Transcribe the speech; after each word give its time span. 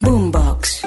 Boombox. 0.00 0.82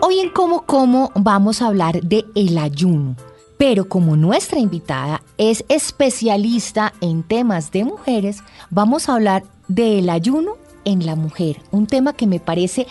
Hoy 0.00 0.20
en 0.20 0.30
Como 0.30 0.62
Como 0.62 1.12
vamos 1.14 1.60
a 1.60 1.66
hablar 1.66 2.00
de 2.00 2.24
el 2.34 2.56
ayuno. 2.56 3.14
Pero 3.58 3.90
como 3.90 4.16
nuestra 4.16 4.58
invitada 4.58 5.22
es 5.36 5.66
especialista 5.68 6.94
en 7.02 7.22
temas 7.22 7.70
de 7.72 7.84
mujeres, 7.84 8.42
vamos 8.70 9.08
a 9.08 9.16
hablar 9.16 9.44
del 9.68 10.08
ayuno 10.08 10.56
en 10.86 11.04
la 11.04 11.14
mujer, 11.14 11.60
un 11.70 11.86
tema 11.86 12.14
que 12.14 12.26
me 12.26 12.40
parece 12.40 12.86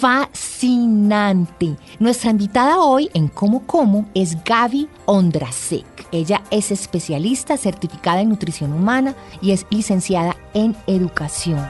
fascinante. 0.00 1.76
Nuestra 1.98 2.30
invitada 2.30 2.80
hoy 2.80 3.10
en 3.12 3.28
Como 3.28 3.66
Como 3.66 4.08
es 4.14 4.42
Gaby 4.44 4.88
Ondrasek. 5.04 5.84
Ella 6.10 6.42
es 6.50 6.70
especialista 6.70 7.58
certificada 7.58 8.22
en 8.22 8.30
nutrición 8.30 8.72
humana 8.72 9.14
y 9.42 9.52
es 9.52 9.66
licenciada 9.70 10.36
en 10.54 10.74
educación. 10.86 11.60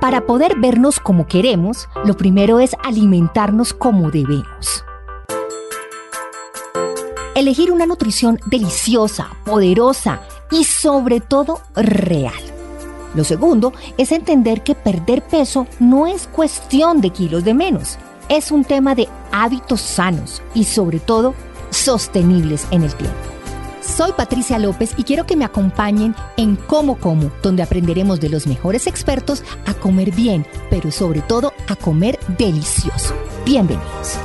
Para 0.00 0.24
poder 0.24 0.58
vernos 0.58 0.98
como 0.98 1.26
queremos, 1.26 1.88
lo 2.04 2.16
primero 2.16 2.58
es 2.58 2.74
alimentarnos 2.82 3.74
como 3.74 4.10
debemos. 4.10 4.84
Elegir 7.34 7.70
una 7.70 7.84
nutrición 7.84 8.40
deliciosa, 8.46 9.28
poderosa 9.44 10.20
y 10.50 10.64
sobre 10.64 11.20
todo 11.20 11.60
real. 11.74 12.45
Lo 13.16 13.24
segundo 13.24 13.72
es 13.96 14.12
entender 14.12 14.62
que 14.62 14.74
perder 14.74 15.22
peso 15.22 15.66
no 15.80 16.06
es 16.06 16.26
cuestión 16.26 17.00
de 17.00 17.10
kilos 17.10 17.44
de 17.44 17.54
menos, 17.54 17.96
es 18.28 18.50
un 18.50 18.62
tema 18.62 18.94
de 18.94 19.08
hábitos 19.32 19.80
sanos 19.80 20.42
y 20.54 20.64
sobre 20.64 21.00
todo 21.00 21.34
sostenibles 21.70 22.66
en 22.70 22.82
el 22.82 22.94
tiempo. 22.94 23.16
Soy 23.80 24.12
Patricia 24.12 24.58
López 24.58 24.92
y 24.98 25.04
quiero 25.04 25.24
que 25.24 25.36
me 25.36 25.46
acompañen 25.46 26.14
en 26.36 26.56
Como 26.56 26.98
Como, 26.98 27.30
donde 27.42 27.62
aprenderemos 27.62 28.20
de 28.20 28.28
los 28.28 28.46
mejores 28.46 28.86
expertos 28.86 29.42
a 29.64 29.72
comer 29.72 30.10
bien, 30.10 30.46
pero 30.68 30.90
sobre 30.90 31.22
todo 31.22 31.54
a 31.68 31.76
comer 31.76 32.18
delicioso. 32.36 33.14
Bienvenidos. 33.46 34.18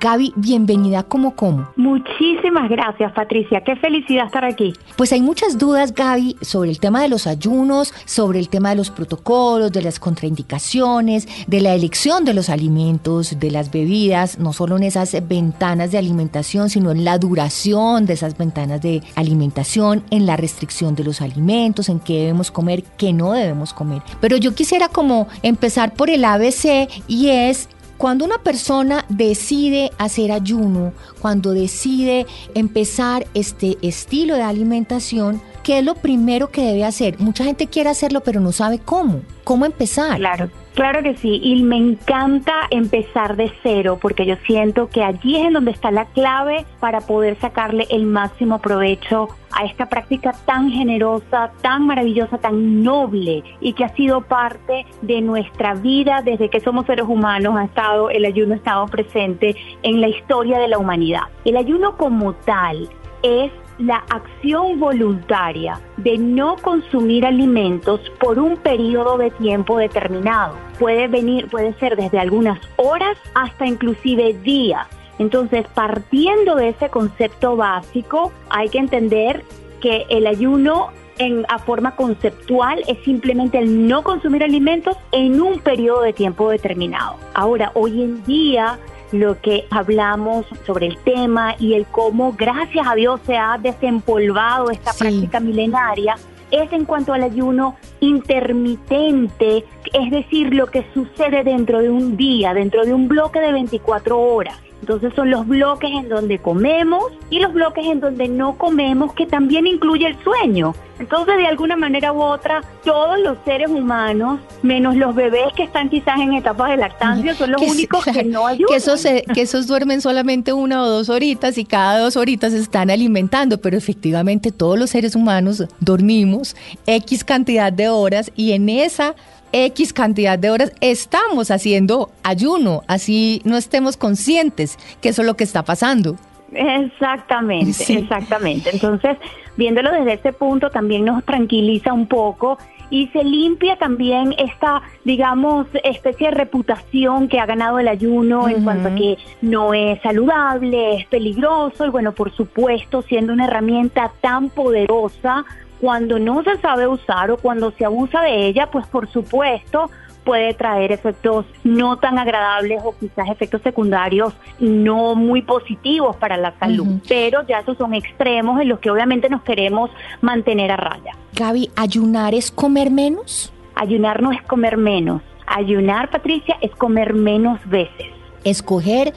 Gaby, 0.00 0.32
bienvenida 0.36 1.02
como 1.02 1.34
como. 1.34 1.70
Muchísimas 1.76 2.68
gracias, 2.68 3.12
Patricia. 3.12 3.62
Qué 3.64 3.74
felicidad 3.76 4.26
estar 4.26 4.44
aquí. 4.44 4.74
Pues 4.96 5.12
hay 5.12 5.20
muchas 5.20 5.58
dudas, 5.58 5.94
Gaby, 5.94 6.36
sobre 6.40 6.70
el 6.70 6.78
tema 6.78 7.02
de 7.02 7.08
los 7.08 7.26
ayunos, 7.26 7.92
sobre 8.04 8.38
el 8.38 8.48
tema 8.48 8.70
de 8.70 8.76
los 8.76 8.90
protocolos, 8.90 9.72
de 9.72 9.82
las 9.82 9.98
contraindicaciones, 9.98 11.26
de 11.46 11.60
la 11.60 11.74
elección 11.74 12.24
de 12.24 12.34
los 12.34 12.48
alimentos, 12.48 13.38
de 13.40 13.50
las 13.50 13.70
bebidas, 13.70 14.38
no 14.38 14.52
solo 14.52 14.76
en 14.76 14.84
esas 14.84 15.16
ventanas 15.26 15.90
de 15.90 15.98
alimentación, 15.98 16.70
sino 16.70 16.92
en 16.92 17.04
la 17.04 17.18
duración 17.18 18.06
de 18.06 18.12
esas 18.12 18.36
ventanas 18.38 18.80
de 18.80 19.02
alimentación, 19.16 20.04
en 20.10 20.26
la 20.26 20.36
restricción 20.36 20.94
de 20.94 21.04
los 21.04 21.20
alimentos, 21.20 21.88
en 21.88 21.98
qué 21.98 22.20
debemos 22.20 22.50
comer, 22.50 22.84
qué 22.96 23.12
no 23.12 23.32
debemos 23.32 23.72
comer. 23.72 24.02
Pero 24.20 24.36
yo 24.36 24.54
quisiera 24.54 24.88
como 24.88 25.26
empezar 25.42 25.94
por 25.94 26.10
el 26.10 26.24
ABC 26.24 26.88
y 27.08 27.28
es 27.28 27.68
cuando 27.98 28.24
una 28.24 28.38
persona 28.38 29.04
decide 29.08 29.90
hacer 29.98 30.30
ayuno, 30.30 30.92
cuando 31.20 31.52
decide 31.52 32.26
empezar 32.54 33.26
este 33.34 33.76
estilo 33.82 34.36
de 34.36 34.42
alimentación, 34.42 35.42
¿qué 35.64 35.80
es 35.80 35.84
lo 35.84 35.96
primero 35.96 36.50
que 36.50 36.62
debe 36.62 36.84
hacer? 36.84 37.18
Mucha 37.18 37.44
gente 37.44 37.66
quiere 37.66 37.90
hacerlo, 37.90 38.22
pero 38.22 38.40
no 38.40 38.52
sabe 38.52 38.78
cómo. 38.78 39.22
¿Cómo 39.42 39.66
empezar? 39.66 40.16
Claro. 40.16 40.48
Claro 40.78 41.02
que 41.02 41.16
sí, 41.16 41.40
y 41.42 41.60
me 41.64 41.76
encanta 41.76 42.52
empezar 42.70 43.34
de 43.34 43.50
cero 43.64 43.98
porque 44.00 44.24
yo 44.24 44.36
siento 44.46 44.88
que 44.88 45.02
allí 45.02 45.34
es 45.34 45.46
en 45.46 45.54
donde 45.54 45.72
está 45.72 45.90
la 45.90 46.04
clave 46.04 46.66
para 46.78 47.00
poder 47.00 47.36
sacarle 47.40 47.88
el 47.90 48.06
máximo 48.06 48.60
provecho 48.60 49.26
a 49.50 49.64
esta 49.64 49.86
práctica 49.86 50.36
tan 50.46 50.70
generosa, 50.70 51.50
tan 51.62 51.84
maravillosa, 51.88 52.38
tan 52.38 52.84
noble 52.84 53.42
y 53.60 53.72
que 53.72 53.86
ha 53.86 53.88
sido 53.96 54.20
parte 54.20 54.86
de 55.02 55.20
nuestra 55.20 55.74
vida 55.74 56.22
desde 56.22 56.48
que 56.48 56.60
somos 56.60 56.86
seres 56.86 57.06
humanos, 57.08 57.56
ha 57.56 57.64
estado 57.64 58.08
el 58.08 58.24
ayuno 58.24 58.54
ha 58.54 58.58
estado 58.58 58.86
presente 58.86 59.56
en 59.82 60.00
la 60.00 60.06
historia 60.06 60.60
de 60.60 60.68
la 60.68 60.78
humanidad. 60.78 61.22
El 61.44 61.56
ayuno 61.56 61.96
como 61.96 62.34
tal 62.34 62.88
es 63.24 63.50
la 63.78 64.04
acción 64.10 64.80
voluntaria 64.80 65.80
de 65.96 66.18
no 66.18 66.56
consumir 66.56 67.24
alimentos 67.24 68.00
por 68.20 68.38
un 68.38 68.56
periodo 68.56 69.18
de 69.18 69.30
tiempo 69.30 69.78
determinado. 69.78 70.54
Puede 70.78 71.08
venir, 71.08 71.48
puede 71.48 71.74
ser 71.74 71.96
desde 71.96 72.18
algunas 72.18 72.58
horas 72.76 73.16
hasta 73.34 73.66
inclusive 73.66 74.34
días. 74.34 74.86
Entonces, 75.18 75.66
partiendo 75.74 76.54
de 76.54 76.70
ese 76.70 76.88
concepto 76.88 77.56
básico, 77.56 78.32
hay 78.50 78.68
que 78.68 78.78
entender 78.78 79.44
que 79.80 80.06
el 80.08 80.26
ayuno 80.26 80.90
en, 81.18 81.44
a 81.48 81.58
forma 81.58 81.96
conceptual 81.96 82.82
es 82.86 82.98
simplemente 83.04 83.58
el 83.58 83.88
no 83.88 84.02
consumir 84.02 84.44
alimentos 84.44 84.96
en 85.12 85.40
un 85.40 85.58
periodo 85.58 86.02
de 86.02 86.12
tiempo 86.12 86.48
determinado. 86.50 87.16
Ahora, 87.34 87.72
hoy 87.74 88.02
en 88.02 88.24
día 88.24 88.78
lo 89.12 89.40
que 89.40 89.66
hablamos 89.70 90.46
sobre 90.66 90.86
el 90.86 90.98
tema 90.98 91.54
y 91.58 91.74
el 91.74 91.86
cómo, 91.86 92.32
gracias 92.32 92.86
a 92.86 92.94
Dios, 92.94 93.20
se 93.26 93.36
ha 93.36 93.58
desempolvado 93.58 94.70
esta 94.70 94.92
práctica 94.92 95.40
milenaria 95.40 96.16
es 96.50 96.72
en 96.72 96.84
cuanto 96.84 97.12
al 97.12 97.22
ayuno 97.22 97.76
intermitente, 98.00 99.64
es 99.92 100.10
decir, 100.10 100.54
lo 100.54 100.66
que 100.66 100.84
sucede 100.94 101.44
dentro 101.44 101.80
de 101.80 101.90
un 101.90 102.16
día, 102.16 102.54
dentro 102.54 102.84
de 102.84 102.94
un 102.94 103.08
bloque 103.08 103.40
de 103.40 103.52
24 103.52 104.18
horas. 104.18 104.56
Entonces 104.80 105.12
son 105.14 105.30
los 105.30 105.46
bloques 105.46 105.90
en 105.90 106.08
donde 106.08 106.38
comemos 106.38 107.04
y 107.30 107.40
los 107.40 107.52
bloques 107.52 107.84
en 107.86 108.00
donde 108.00 108.28
no 108.28 108.56
comemos, 108.56 109.12
que 109.14 109.26
también 109.26 109.66
incluye 109.66 110.06
el 110.06 110.16
sueño. 110.22 110.74
Entonces, 110.98 111.36
de 111.36 111.46
alguna 111.46 111.76
manera 111.76 112.12
u 112.12 112.20
otra, 112.20 112.62
todos 112.84 113.20
los 113.20 113.38
seres 113.44 113.70
humanos, 113.70 114.40
menos 114.62 114.96
los 114.96 115.14
bebés 115.14 115.52
que 115.54 115.62
están 115.62 115.88
quizás 115.88 116.18
en 116.18 116.32
etapas 116.32 116.70
de 116.70 116.76
lactancia, 116.76 117.34
son 117.34 117.52
los 117.52 117.62
únicos 117.62 118.04
que 118.04 118.24
no 118.24 118.46
ayudan. 118.46 118.68
Que 118.68 118.76
esos, 118.76 119.02
que 119.02 119.42
esos 119.42 119.68
duermen 119.68 120.00
solamente 120.00 120.52
una 120.52 120.82
o 120.82 120.88
dos 120.88 121.08
horitas 121.08 121.56
y 121.56 121.64
cada 121.64 122.00
dos 122.00 122.16
horitas 122.16 122.52
se 122.52 122.58
están 122.58 122.90
alimentando, 122.90 123.60
pero 123.60 123.76
efectivamente 123.76 124.50
todos 124.50 124.78
los 124.78 124.90
seres 124.90 125.14
humanos 125.14 125.64
dormimos 125.78 126.56
X 126.86 127.22
cantidad 127.22 127.72
de 127.72 127.88
horas 127.88 128.32
y 128.34 128.52
en 128.52 128.68
esa 128.68 129.14
X 129.52 129.92
cantidad 129.92 130.38
de 130.38 130.50
horas 130.50 130.72
estamos 130.80 131.50
haciendo 131.50 132.10
ayuno, 132.22 132.82
así 132.86 133.40
no 133.44 133.56
estemos 133.56 133.96
conscientes 133.96 134.78
que 135.00 135.10
eso 135.10 135.22
es 135.22 135.26
lo 135.26 135.36
que 135.36 135.44
está 135.44 135.62
pasando. 135.64 136.16
Exactamente, 136.52 137.92
exactamente. 137.92 138.70
Entonces, 138.72 139.18
viéndolo 139.56 139.92
desde 139.92 140.14
ese 140.14 140.32
punto 140.32 140.70
también 140.70 141.04
nos 141.04 141.24
tranquiliza 141.24 141.92
un 141.92 142.06
poco 142.06 142.58
y 142.90 143.08
se 143.08 143.22
limpia 143.22 143.76
también 143.76 144.34
esta, 144.38 144.82
digamos, 145.04 145.66
especie 145.84 146.28
de 146.28 146.34
reputación 146.34 147.28
que 147.28 147.38
ha 147.38 147.46
ganado 147.46 147.78
el 147.78 147.88
ayuno 147.88 148.48
en 148.48 148.64
cuanto 148.64 148.88
a 148.88 148.94
que 148.94 149.18
no 149.42 149.74
es 149.74 150.00
saludable, 150.00 150.96
es 150.96 151.06
peligroso 151.06 151.84
y 151.84 151.90
bueno, 151.90 152.12
por 152.12 152.34
supuesto, 152.34 153.02
siendo 153.02 153.32
una 153.32 153.44
herramienta 153.44 154.10
tan 154.22 154.48
poderosa, 154.48 155.44
cuando 155.80 156.18
no 156.18 156.42
se 156.42 156.58
sabe 156.58 156.86
usar 156.86 157.30
o 157.30 157.36
cuando 157.36 157.70
se 157.72 157.84
abusa 157.84 158.22
de 158.22 158.46
ella, 158.46 158.70
pues 158.70 158.86
por 158.86 159.08
supuesto 159.08 159.90
puede 160.24 160.52
traer 160.52 160.92
efectos 160.92 161.46
no 161.64 161.98
tan 161.98 162.18
agradables 162.18 162.82
o 162.84 162.94
quizás 162.98 163.28
efectos 163.30 163.62
secundarios 163.62 164.34
no 164.58 165.14
muy 165.14 165.40
positivos 165.40 166.16
para 166.16 166.36
la 166.36 166.52
salud. 166.58 167.00
Pero 167.08 167.46
ya 167.46 167.60
esos 167.60 167.78
son 167.78 167.94
extremos 167.94 168.60
en 168.60 168.68
los 168.68 168.78
que 168.78 168.90
obviamente 168.90 169.30
nos 169.30 169.42
queremos 169.42 169.90
mantener 170.20 170.70
a 170.70 170.76
raya. 170.76 171.12
Gaby, 171.34 171.70
¿ayunar 171.76 172.34
es 172.34 172.50
comer 172.50 172.90
menos? 172.90 173.52
Ayunar 173.74 174.20
no 174.20 174.32
es 174.32 174.42
comer 174.42 174.76
menos. 174.76 175.22
Ayunar, 175.46 176.10
Patricia, 176.10 176.58
es 176.60 176.72
comer 176.72 177.14
menos 177.14 177.58
veces. 177.70 178.08
Escoger 178.44 179.14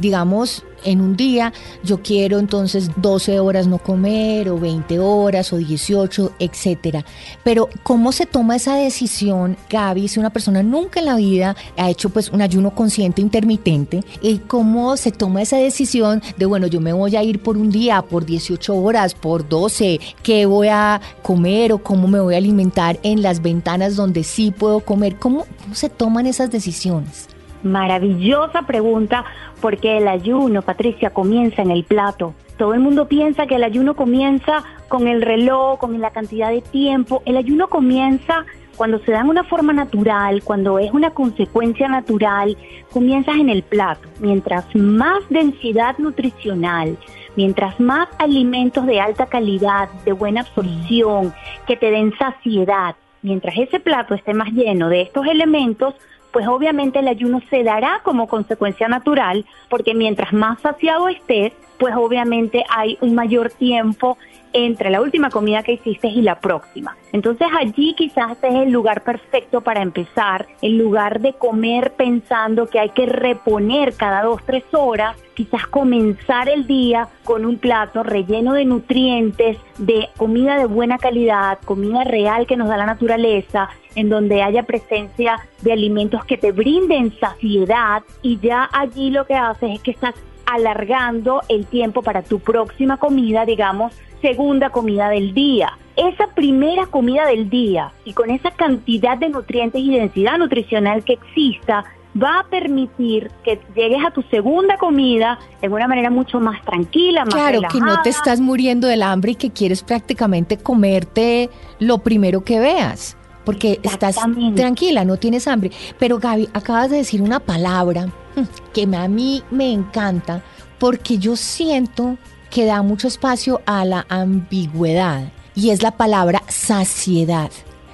digamos, 0.00 0.64
en 0.84 1.00
un 1.00 1.16
día 1.16 1.52
yo 1.82 2.02
quiero 2.02 2.38
entonces 2.38 2.90
12 2.96 3.40
horas 3.40 3.66
no 3.66 3.78
comer 3.78 4.48
o 4.48 4.58
20 4.58 4.98
horas 4.98 5.52
o 5.52 5.56
18, 5.56 6.32
etcétera. 6.38 7.04
Pero 7.44 7.68
¿cómo 7.82 8.12
se 8.12 8.26
toma 8.26 8.56
esa 8.56 8.76
decisión, 8.76 9.56
Gaby, 9.68 10.08
si 10.08 10.20
una 10.20 10.30
persona 10.30 10.62
nunca 10.62 11.00
en 11.00 11.06
la 11.06 11.16
vida 11.16 11.56
ha 11.76 11.90
hecho 11.90 12.10
pues 12.10 12.30
un 12.30 12.42
ayuno 12.42 12.74
consciente 12.74 13.22
intermitente? 13.22 14.02
¿Y 14.20 14.38
cómo 14.38 14.96
se 14.96 15.12
toma 15.12 15.42
esa 15.42 15.56
decisión 15.56 16.22
de, 16.36 16.46
bueno, 16.46 16.66
yo 16.66 16.80
me 16.80 16.92
voy 16.92 17.16
a 17.16 17.22
ir 17.22 17.42
por 17.42 17.56
un 17.56 17.70
día, 17.70 18.02
por 18.02 18.26
18 18.26 18.74
horas, 18.76 19.14
por 19.14 19.48
12, 19.48 20.00
qué 20.22 20.46
voy 20.46 20.68
a 20.68 21.00
comer 21.22 21.72
o 21.72 21.78
cómo 21.78 22.08
me 22.08 22.20
voy 22.20 22.34
a 22.34 22.38
alimentar 22.38 22.98
en 23.02 23.22
las 23.22 23.42
ventanas 23.42 23.96
donde 23.96 24.24
sí 24.24 24.50
puedo 24.50 24.80
comer? 24.80 25.16
¿Cómo, 25.16 25.46
cómo 25.62 25.74
se 25.74 25.88
toman 25.88 26.26
esas 26.26 26.50
decisiones? 26.50 27.29
Maravillosa 27.62 28.62
pregunta 28.62 29.24
porque 29.60 29.98
el 29.98 30.08
ayuno, 30.08 30.62
Patricia, 30.62 31.10
comienza 31.10 31.62
en 31.62 31.70
el 31.70 31.84
plato. 31.84 32.34
Todo 32.56 32.74
el 32.74 32.80
mundo 32.80 33.08
piensa 33.08 33.46
que 33.46 33.56
el 33.56 33.64
ayuno 33.64 33.94
comienza 33.94 34.64
con 34.88 35.08
el 35.08 35.22
reloj, 35.22 35.78
con 35.78 35.98
la 36.00 36.10
cantidad 36.10 36.50
de 36.50 36.62
tiempo. 36.62 37.22
El 37.24 37.36
ayuno 37.36 37.68
comienza 37.68 38.44
cuando 38.76 38.98
se 39.00 39.12
da 39.12 39.20
en 39.20 39.28
una 39.28 39.44
forma 39.44 39.74
natural, 39.74 40.42
cuando 40.42 40.78
es 40.78 40.90
una 40.92 41.10
consecuencia 41.10 41.86
natural, 41.86 42.56
comienzas 42.90 43.36
en 43.36 43.50
el 43.50 43.62
plato. 43.62 44.08
Mientras 44.20 44.74
más 44.74 45.18
densidad 45.28 45.98
nutricional, 45.98 46.96
mientras 47.36 47.78
más 47.78 48.08
alimentos 48.18 48.86
de 48.86 49.00
alta 49.00 49.26
calidad, 49.26 49.90
de 50.06 50.12
buena 50.12 50.40
absorción, 50.40 51.34
que 51.66 51.76
te 51.76 51.90
den 51.90 52.14
saciedad, 52.18 52.96
mientras 53.20 53.54
ese 53.58 53.80
plato 53.80 54.14
esté 54.14 54.32
más 54.32 54.48
lleno 54.50 54.88
de 54.88 55.02
estos 55.02 55.26
elementos, 55.26 55.94
pues 56.32 56.46
obviamente 56.46 56.98
el 56.98 57.08
ayuno 57.08 57.40
se 57.50 57.64
dará 57.64 58.00
como 58.02 58.28
consecuencia 58.28 58.88
natural, 58.88 59.44
porque 59.68 59.94
mientras 59.94 60.32
más 60.32 60.60
saciado 60.60 61.08
estés, 61.08 61.52
pues 61.78 61.94
obviamente 61.96 62.64
hay 62.68 62.98
un 63.00 63.14
mayor 63.14 63.50
tiempo 63.50 64.18
entre 64.52 64.90
la 64.90 65.00
última 65.00 65.30
comida 65.30 65.62
que 65.62 65.72
hiciste 65.72 66.08
y 66.08 66.22
la 66.22 66.40
próxima. 66.40 66.96
Entonces 67.12 67.48
allí 67.58 67.94
quizás 67.94 68.36
es 68.42 68.54
el 68.54 68.70
lugar 68.70 69.02
perfecto 69.02 69.60
para 69.60 69.82
empezar, 69.82 70.46
en 70.62 70.78
lugar 70.78 71.20
de 71.20 71.32
comer 71.34 71.92
pensando 71.92 72.66
que 72.66 72.78
hay 72.78 72.90
que 72.90 73.06
reponer 73.06 73.94
cada 73.94 74.22
dos, 74.22 74.42
tres 74.44 74.64
horas, 74.72 75.16
quizás 75.34 75.66
comenzar 75.66 76.48
el 76.48 76.66
día 76.66 77.08
con 77.24 77.44
un 77.44 77.58
plato 77.58 78.02
relleno 78.02 78.52
de 78.52 78.64
nutrientes, 78.64 79.56
de 79.78 80.08
comida 80.16 80.58
de 80.58 80.66
buena 80.66 80.98
calidad, 80.98 81.58
comida 81.64 82.04
real 82.04 82.46
que 82.46 82.56
nos 82.56 82.68
da 82.68 82.76
la 82.76 82.86
naturaleza, 82.86 83.70
en 83.94 84.08
donde 84.08 84.42
haya 84.42 84.62
presencia 84.64 85.38
de 85.62 85.72
alimentos 85.72 86.24
que 86.24 86.36
te 86.36 86.52
brinden 86.52 87.12
saciedad 87.18 88.02
y 88.22 88.38
ya 88.38 88.68
allí 88.72 89.10
lo 89.10 89.26
que 89.26 89.34
haces 89.34 89.70
es 89.74 89.80
que 89.80 89.90
estás 89.90 90.14
alargando 90.46 91.42
el 91.48 91.66
tiempo 91.66 92.02
para 92.02 92.22
tu 92.22 92.40
próxima 92.40 92.96
comida, 92.96 93.44
digamos, 93.44 93.92
segunda 94.20 94.70
comida 94.70 95.08
del 95.08 95.32
día. 95.32 95.78
Esa 95.96 96.28
primera 96.28 96.86
comida 96.86 97.26
del 97.26 97.50
día 97.50 97.92
y 98.04 98.12
con 98.12 98.30
esa 98.30 98.50
cantidad 98.50 99.16
de 99.16 99.28
nutrientes 99.28 99.80
y 99.80 99.90
densidad 99.90 100.38
nutricional 100.38 101.04
que 101.04 101.14
exista, 101.14 101.84
va 102.20 102.40
a 102.40 102.44
permitir 102.44 103.30
que 103.44 103.60
llegues 103.74 104.04
a 104.04 104.10
tu 104.10 104.22
segunda 104.22 104.76
comida 104.78 105.38
de 105.60 105.68
una 105.68 105.86
manera 105.86 106.10
mucho 106.10 106.40
más 106.40 106.60
tranquila, 106.64 107.24
más 107.24 107.34
Claro, 107.34 107.60
que 107.70 107.80
no 107.80 108.02
te 108.02 108.10
estás 108.10 108.40
muriendo 108.40 108.88
del 108.88 109.02
hambre 109.02 109.32
y 109.32 109.34
que 109.36 109.50
quieres 109.50 109.82
prácticamente 109.82 110.58
comerte 110.58 111.50
lo 111.78 111.98
primero 111.98 112.42
que 112.42 112.58
veas, 112.58 113.16
porque 113.44 113.80
estás 113.82 114.16
tranquila, 114.54 115.04
no 115.04 115.16
tienes 115.16 115.48
hambre. 115.48 115.70
Pero 115.98 116.18
Gaby, 116.18 116.48
acabas 116.52 116.90
de 116.90 116.98
decir 116.98 117.22
una 117.22 117.40
palabra 117.40 118.06
hmm, 118.36 118.42
que 118.72 118.88
a 118.96 119.08
mí 119.08 119.42
me 119.50 119.72
encanta, 119.72 120.42
porque 120.78 121.18
yo 121.18 121.36
siento 121.36 122.16
que 122.50 122.64
da 122.64 122.82
mucho 122.82 123.08
espacio 123.08 123.60
a 123.66 123.84
la 123.84 124.06
ambigüedad 124.08 125.32
y 125.54 125.70
es 125.70 125.82
la 125.82 125.92
palabra 125.92 126.42
saciedad. 126.48 127.50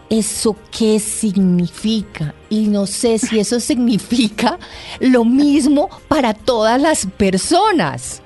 ¿Eso 0.09 0.57
qué 0.77 1.01
significa? 1.01 2.33
Y 2.49 2.69
no 2.69 2.87
sé 2.87 3.19
si 3.19 3.39
eso 3.41 3.61
significa 3.61 4.59
lo 5.01 5.25
mismo 5.25 5.91
para 6.09 6.33
todas 6.33 6.81
las 6.81 7.07
personas. 7.07 8.23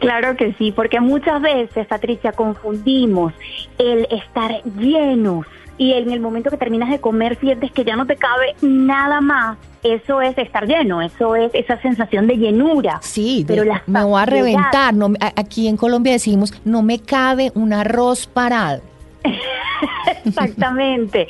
Claro 0.00 0.36
que 0.36 0.54
sí, 0.54 0.72
porque 0.72 1.00
muchas 1.00 1.40
veces, 1.42 1.86
Patricia, 1.86 2.32
confundimos 2.32 3.32
el 3.78 4.06
estar 4.10 4.62
llenos 4.78 5.46
y 5.80 5.94
en 5.94 6.10
el 6.10 6.20
momento 6.20 6.50
que 6.50 6.58
terminas 6.58 6.90
de 6.90 7.00
comer 7.00 7.38
sientes 7.40 7.72
que 7.72 7.84
ya 7.84 7.96
no 7.96 8.04
te 8.04 8.16
cabe 8.16 8.54
nada 8.60 9.22
más, 9.22 9.56
eso 9.82 10.20
es 10.20 10.36
estar 10.36 10.66
lleno, 10.66 11.00
eso 11.00 11.34
es 11.36 11.50
esa 11.54 11.80
sensación 11.80 12.26
de 12.26 12.36
llenura. 12.36 12.98
Sí, 13.00 13.46
pero 13.48 13.64
me 13.86 14.04
voy 14.04 14.20
a 14.20 14.26
reventar. 14.26 14.92
No, 14.92 15.10
aquí 15.36 15.68
en 15.68 15.78
Colombia 15.78 16.12
decimos, 16.12 16.52
no 16.66 16.82
me 16.82 16.98
cabe 16.98 17.50
un 17.54 17.72
arroz 17.72 18.26
parado. 18.26 18.82
Exactamente. 20.26 21.26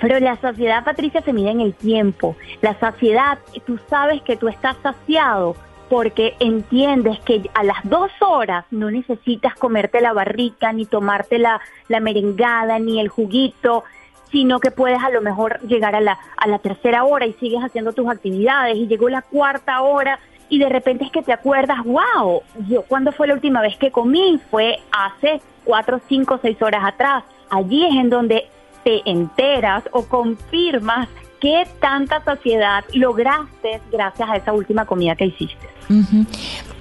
Pero 0.00 0.18
la 0.18 0.36
saciedad, 0.40 0.82
Patricia, 0.84 1.22
se 1.22 1.32
mide 1.32 1.50
en 1.50 1.60
el 1.60 1.72
tiempo. 1.72 2.34
La 2.60 2.76
saciedad, 2.80 3.38
tú 3.64 3.78
sabes 3.88 4.20
que 4.22 4.36
tú 4.36 4.48
estás 4.48 4.74
saciado 4.82 5.54
porque 5.92 6.36
entiendes 6.40 7.20
que 7.20 7.50
a 7.52 7.62
las 7.62 7.76
dos 7.84 8.10
horas 8.20 8.64
no 8.70 8.90
necesitas 8.90 9.54
comerte 9.56 10.00
la 10.00 10.14
barrica, 10.14 10.72
ni 10.72 10.86
tomarte 10.86 11.38
la, 11.38 11.60
la 11.88 12.00
merengada, 12.00 12.78
ni 12.78 12.98
el 12.98 13.08
juguito, 13.08 13.84
sino 14.30 14.58
que 14.58 14.70
puedes 14.70 15.04
a 15.04 15.10
lo 15.10 15.20
mejor 15.20 15.60
llegar 15.60 15.94
a 15.94 16.00
la, 16.00 16.18
a 16.38 16.48
la 16.48 16.60
tercera 16.60 17.04
hora 17.04 17.26
y 17.26 17.34
sigues 17.34 17.62
haciendo 17.62 17.92
tus 17.92 18.08
actividades 18.08 18.78
y 18.78 18.86
llegó 18.86 19.10
la 19.10 19.20
cuarta 19.20 19.82
hora 19.82 20.18
y 20.48 20.58
de 20.60 20.70
repente 20.70 21.04
es 21.04 21.10
que 21.10 21.20
te 21.20 21.34
acuerdas, 21.34 21.84
wow, 21.84 22.40
yo 22.70 22.84
cuándo 22.84 23.12
fue 23.12 23.26
la 23.26 23.34
última 23.34 23.60
vez 23.60 23.76
que 23.76 23.90
comí, 23.90 24.40
fue 24.50 24.78
hace 24.92 25.42
cuatro, 25.62 26.00
cinco, 26.08 26.38
seis 26.40 26.56
horas 26.62 26.84
atrás. 26.86 27.22
Allí 27.50 27.84
es 27.84 27.94
en 27.96 28.08
donde 28.08 28.46
te 28.82 29.02
enteras 29.04 29.84
o 29.92 30.06
confirmas 30.06 31.10
qué 31.42 31.66
tanta 31.80 32.22
saciedad 32.24 32.84
lograste 32.94 33.80
gracias 33.90 34.30
a 34.30 34.36
esa 34.36 34.52
última 34.52 34.86
comida 34.86 35.16
que 35.16 35.26
hiciste. 35.26 35.68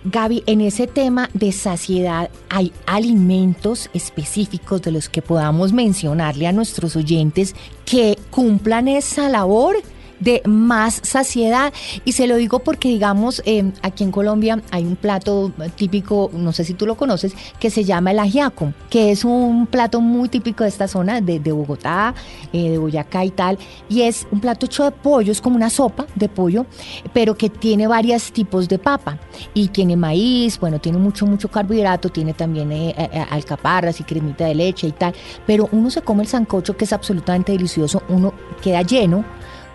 Gaby, 0.05 0.43
en 0.45 0.61
ese 0.61 0.85
tema 0.85 1.29
de 1.33 1.51
saciedad, 1.51 2.29
¿hay 2.47 2.71
alimentos 2.85 3.89
específicos 3.93 4.83
de 4.83 4.91
los 4.91 5.09
que 5.09 5.23
podamos 5.23 5.73
mencionarle 5.73 6.45
a 6.47 6.51
nuestros 6.51 6.95
oyentes 6.95 7.55
que 7.85 8.17
cumplan 8.29 8.87
esa 8.87 9.29
labor? 9.29 9.77
De 10.21 10.41
más 10.45 11.01
saciedad. 11.03 11.73
Y 12.05 12.13
se 12.13 12.27
lo 12.27 12.37
digo 12.37 12.59
porque, 12.59 12.87
digamos, 12.87 13.41
em, 13.45 13.73
aquí 13.81 14.05
en 14.05 14.11
Colombia 14.11 14.61
hay 14.71 14.85
un 14.85 14.95
plato 14.95 15.51
típico, 15.75 16.31
no 16.33 16.53
sé 16.53 16.63
si 16.63 16.73
tú 16.73 16.85
lo 16.85 16.95
conoces, 16.95 17.33
que 17.59 17.69
se 17.69 17.83
llama 17.83 18.11
el 18.11 18.19
ajiaco, 18.19 18.73
que 18.89 19.11
es 19.11 19.25
un 19.25 19.67
plato 19.67 19.99
muy 19.99 20.29
típico 20.29 20.63
de 20.63 20.69
esta 20.69 20.87
zona, 20.87 21.19
de, 21.19 21.39
Bogotá, 21.51 22.13
eh, 22.53 22.69
de 22.69 22.77
Boyacá 22.77 23.25
y 23.25 23.31
tal. 23.31 23.57
Y 23.89 24.03
es 24.03 24.27
un 24.31 24.39
plato 24.39 24.67
hecho 24.67 24.85
de 24.85 24.91
pollo, 24.91 25.31
es 25.31 25.41
como 25.41 25.55
una 25.55 25.69
sopa 25.69 26.05
de 26.15 26.29
pollo, 26.29 26.65
pero 27.13 27.35
que 27.35 27.49
tiene 27.49 27.87
varios 27.87 28.31
tipos 28.31 28.69
de 28.69 28.79
papa. 28.79 29.17
Y 29.53 29.69
tiene 29.69 29.95
maíz, 29.97 30.59
bueno, 30.59 30.79
tiene 30.79 30.99
mucho, 30.99 31.25
mucho 31.25 31.49
carbohidrato, 31.49 32.09
tiene 32.09 32.33
también 32.33 32.71
eh, 32.71 32.95
eh, 32.97 33.25
alcaparras 33.29 33.99
y 33.99 34.03
cremita 34.03 34.45
de 34.45 34.55
leche 34.55 34.87
y 34.87 34.91
tal. 34.91 35.13
Pero 35.47 35.67
uno 35.71 35.89
se 35.89 36.01
come 36.01 36.23
el 36.23 36.29
sancocho, 36.29 36.77
que 36.77 36.85
es 36.85 36.93
absolutamente 36.93 37.51
delicioso, 37.51 38.03
uno 38.07 38.33
queda 38.61 38.83
lleno 38.83 39.25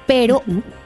pero 0.07 0.43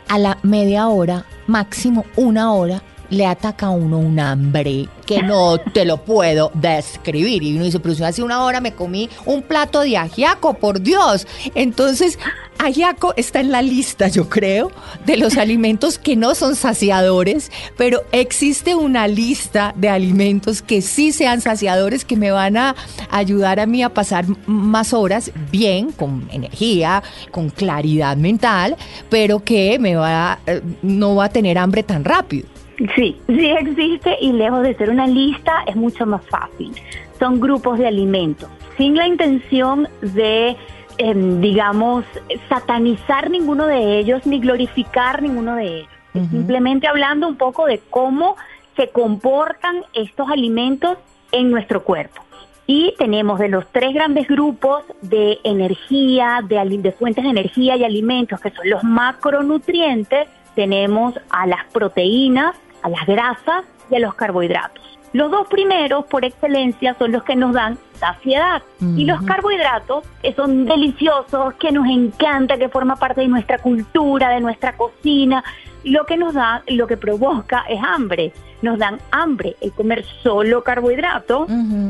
a 0.09 0.19
la 0.19 0.39
media 0.43 0.89
hora, 0.89 1.25
máximo 1.47 2.05
una 2.17 2.53
hora, 2.53 2.83
le 3.11 3.26
ataca 3.26 3.67
a 3.67 3.71
uno 3.71 3.99
un 3.99 4.19
hambre 4.19 4.88
que 5.05 5.23
no 5.23 5.59
te 5.59 5.85
lo 5.85 5.99
puedo 5.99 6.52
describir. 6.55 7.43
Y 7.43 7.57
uno 7.57 7.64
dice, 7.64 7.81
pero 7.81 7.95
si 7.95 8.05
hace 8.05 8.23
una 8.23 8.45
hora 8.45 8.61
me 8.61 8.73
comí 8.73 9.11
un 9.26 9.43
plato 9.43 9.81
de 9.81 9.97
ajiaco, 9.97 10.55
por 10.55 10.81
Dios. 10.81 11.26
Entonces, 11.55 12.19
ajiaco 12.59 13.12
está 13.17 13.40
en 13.40 13.50
la 13.50 13.62
lista, 13.62 14.09
yo 14.09 14.29
creo, 14.29 14.71
de 15.07 15.17
los 15.17 15.37
alimentos 15.37 15.99
que 15.99 16.14
no 16.14 16.35
son 16.35 16.55
saciadores, 16.55 17.50
pero 17.76 18.02
existe 18.12 18.75
una 18.75 19.09
lista 19.09 19.75
de 19.76 19.88
alimentos 19.88 20.62
que 20.62 20.81
sí 20.83 21.11
sean 21.12 21.40
saciadores, 21.40 22.05
que 22.05 22.17
me 22.17 22.31
van 22.31 22.57
a 22.57 22.76
ayudar 23.11 23.59
a 23.59 23.67
mí 23.67 23.83
a 23.83 23.88
pasar 23.88 24.26
más 24.47 24.93
horas 24.93 25.33
bien, 25.50 25.90
con 25.90 26.29
energía, 26.31 27.02
con 27.33 27.50
claridad 27.50 28.17
mental, 28.17 28.76
pero 29.09 29.40
que 29.40 29.79
me 29.81 29.97
va, 29.97 30.38
eh, 30.47 30.61
no 30.83 31.17
va 31.17 31.25
a 31.25 31.31
tener 31.31 31.59
hambre 31.59 31.83
tan 31.83 32.05
rápido. 32.05 32.47
Sí, 32.95 33.21
sí 33.27 33.51
existe 33.51 34.17
y 34.21 34.33
lejos 34.33 34.63
de 34.63 34.75
ser 34.75 34.89
una 34.89 35.07
lista 35.07 35.65
es 35.67 35.77
mucho 35.77 36.07
más 36.07 36.25
fácil. 36.27 36.73
Son 37.19 37.39
grupos 37.39 37.79
de 37.79 37.87
alimentos, 37.87 38.49
sin 38.79 38.97
la 38.97 39.07
intención 39.07 39.87
de, 40.01 40.57
em, 40.97 41.41
digamos, 41.43 42.05
satanizar 42.49 43.29
ninguno 43.29 43.67
de 43.67 43.99
ellos 43.99 44.25
ni 44.25 44.41
glorificar 44.41 45.23
ninguno 45.23 45.57
de 45.57 45.79
ellos. 45.79 45.89
Simplemente 46.13 46.89
hablando 46.89 47.29
un 47.29 47.37
poco 47.37 47.67
de 47.67 47.81
cómo 47.89 48.37
se 48.77 48.89
comportan 48.89 49.85
estos 49.93 50.29
alimentos 50.29 50.99
en 51.31 51.53
nuestro 51.53 51.85
cuerpo. 51.85 52.23
Y 52.67 52.95
tenemos 52.99 53.39
de 53.39 53.49
los 53.49 53.65
tres 53.71 53.95
grandes 53.95 54.27
grupos 54.27 54.83
de 55.03 55.39
energía, 55.45 56.41
de, 56.43 56.79
de 56.79 56.93
fuentes 56.93 57.23
de 57.23 57.31
energía 57.31 57.77
y 57.77 57.85
alimentos, 57.85 58.41
que 58.41 58.51
son 58.51 58.69
los 58.69 58.83
macronutrientes, 58.83 60.29
tenemos 60.57 61.15
a 61.31 61.47
las 61.47 61.65
proteínas, 61.73 62.57
a 62.83 62.89
las 62.89 63.07
grasas 63.07 63.65
y 63.91 63.97
a 63.97 63.99
los 63.99 64.15
carbohidratos. 64.15 64.99
Los 65.13 65.31
dos 65.31 65.49
primeros, 65.49 66.05
por 66.07 66.25
excelencia, 66.25 66.95
son 66.95 67.11
los 67.11 67.25
que 67.25 67.35
nos 67.35 67.53
dan 67.53 67.79
saciedad. 67.95 68.63
Y 68.97 69.05
los 69.05 69.21
carbohidratos 69.23 70.05
que 70.23 70.33
son 70.35 70.67
deliciosos, 70.67 71.55
que 71.55 71.73
nos 71.73 71.87
encanta, 71.89 72.57
que 72.57 72.69
forma 72.69 72.95
parte 72.95 73.23
de 73.23 73.29
nuestra 73.29 73.59
cultura, 73.59 74.31
de 74.31 74.41
nuestra 74.41 74.77
cocina, 74.77 75.43
lo 75.85 76.05
que 76.07 76.17
nos 76.17 76.35
da, 76.35 76.63
lo 76.67 76.87
que 76.87 76.97
provoca 76.97 77.65
es 77.69 77.81
hambre. 77.83 78.33
Nos 78.63 78.79
dan 78.79 79.01
hambre 79.11 79.57
el 79.63 79.73
comer 79.73 80.05
solo 80.23 80.63
carbohidratos. 80.63 81.49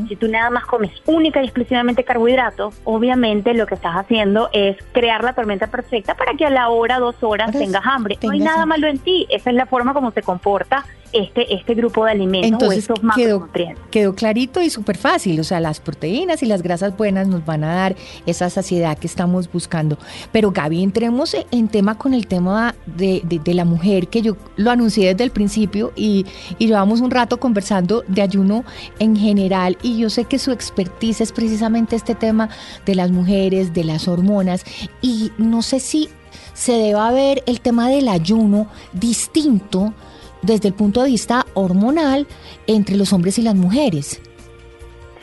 Si 0.08 0.14
tú 0.16 0.28
nada 0.28 0.50
más 0.50 0.64
comes 0.66 0.90
única 1.06 1.42
y 1.42 1.46
exclusivamente 1.46 2.04
carbohidratos, 2.04 2.74
obviamente 2.84 3.54
lo 3.54 3.66
que 3.66 3.74
estás 3.74 3.96
haciendo 3.96 4.50
es 4.52 4.76
crear 4.92 5.24
la 5.24 5.32
tormenta 5.32 5.66
perfecta 5.66 6.14
para 6.14 6.34
que 6.34 6.46
a 6.46 6.50
la 6.50 6.68
hora, 6.68 7.00
dos 7.00 7.16
horas 7.22 7.50
tengas 7.50 7.84
hambre. 7.84 8.18
no 8.22 8.30
hay 8.30 8.40
nada 8.40 8.66
malo 8.66 8.86
en 8.86 8.98
ti. 8.98 9.26
Esa 9.30 9.50
es 9.50 9.56
la 9.56 9.66
forma 9.66 9.92
como 9.94 10.12
se 10.12 10.22
comporta 10.22 10.84
este, 11.12 11.54
este 11.54 11.74
grupo 11.74 12.04
de 12.04 12.12
alimentos 12.12 12.50
Entonces, 12.50 12.90
o 12.90 12.94
estos 12.94 13.14
quedó, 13.14 13.48
quedó 13.90 14.14
clarito 14.14 14.60
y 14.60 14.70
súper 14.70 14.96
fácil. 14.96 15.40
O 15.40 15.44
sea, 15.44 15.60
las 15.60 15.80
proteínas 15.80 16.42
y 16.42 16.46
las 16.46 16.62
grasas 16.62 16.96
buenas 16.96 17.26
nos 17.28 17.44
van 17.44 17.64
a 17.64 17.74
dar 17.74 17.96
esa 18.26 18.50
saciedad 18.50 18.96
que 18.98 19.06
estamos 19.06 19.50
buscando. 19.50 19.98
Pero 20.32 20.50
Gaby, 20.52 20.82
entremos 20.82 21.36
en 21.50 21.68
tema 21.68 21.98
con 21.98 22.14
el 22.14 22.26
tema 22.26 22.74
de, 22.86 23.22
de, 23.24 23.54
la 23.54 23.64
mujer, 23.64 24.08
que 24.08 24.22
yo 24.22 24.36
lo 24.56 24.70
anuncié 24.70 25.08
desde 25.08 25.24
el 25.24 25.30
principio 25.30 25.92
y, 25.96 26.26
y 26.58 26.66
llevamos 26.68 27.00
un 27.00 27.10
rato 27.10 27.38
conversando 27.38 28.04
de 28.06 28.22
ayuno 28.22 28.64
en 28.98 29.16
general. 29.16 29.76
Y 29.82 29.98
yo 29.98 30.10
sé 30.10 30.24
que 30.24 30.38
su 30.38 30.52
expertise 30.52 31.20
es 31.20 31.32
precisamente 31.32 31.96
este 31.96 32.14
tema 32.14 32.50
de 32.86 32.94
las 32.94 33.10
mujeres, 33.10 33.74
de 33.74 33.84
las 33.84 34.06
hormonas. 34.08 34.64
Y 35.02 35.32
no 35.38 35.62
sé 35.62 35.80
si 35.80 36.08
se 36.54 36.72
deba 36.72 37.10
ver 37.10 37.42
el 37.46 37.60
tema 37.60 37.88
del 37.88 38.08
ayuno 38.08 38.68
distinto 38.92 39.94
desde 40.42 40.68
el 40.68 40.74
punto 40.74 41.02
de 41.02 41.08
vista 41.08 41.46
hormonal 41.54 42.26
entre 42.66 42.96
los 42.96 43.12
hombres 43.12 43.38
y 43.38 43.42
las 43.42 43.54
mujeres. 43.54 44.20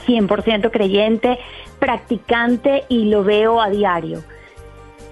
100% 0.07 0.71
creyente, 0.71 1.37
practicante 1.79 2.85
y 2.89 3.05
lo 3.05 3.23
veo 3.23 3.61
a 3.61 3.69
diario. 3.69 4.23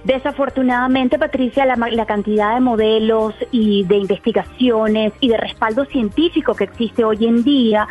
Desafortunadamente, 0.06 1.18
Patricia, 1.18 1.66
la, 1.66 2.06
cantidad 2.06 2.54
de 2.54 2.62
modelos 2.62 3.34
y 3.52 3.86
de 3.86 3.98
investigaciones 3.98 5.14
y 5.20 5.30
de 5.30 5.38
respaldo 5.38 5.86
científico 5.86 6.54
que 6.54 6.66
existe 6.66 7.04
hoy 7.04 7.26
en 7.26 7.44
día 7.44 7.88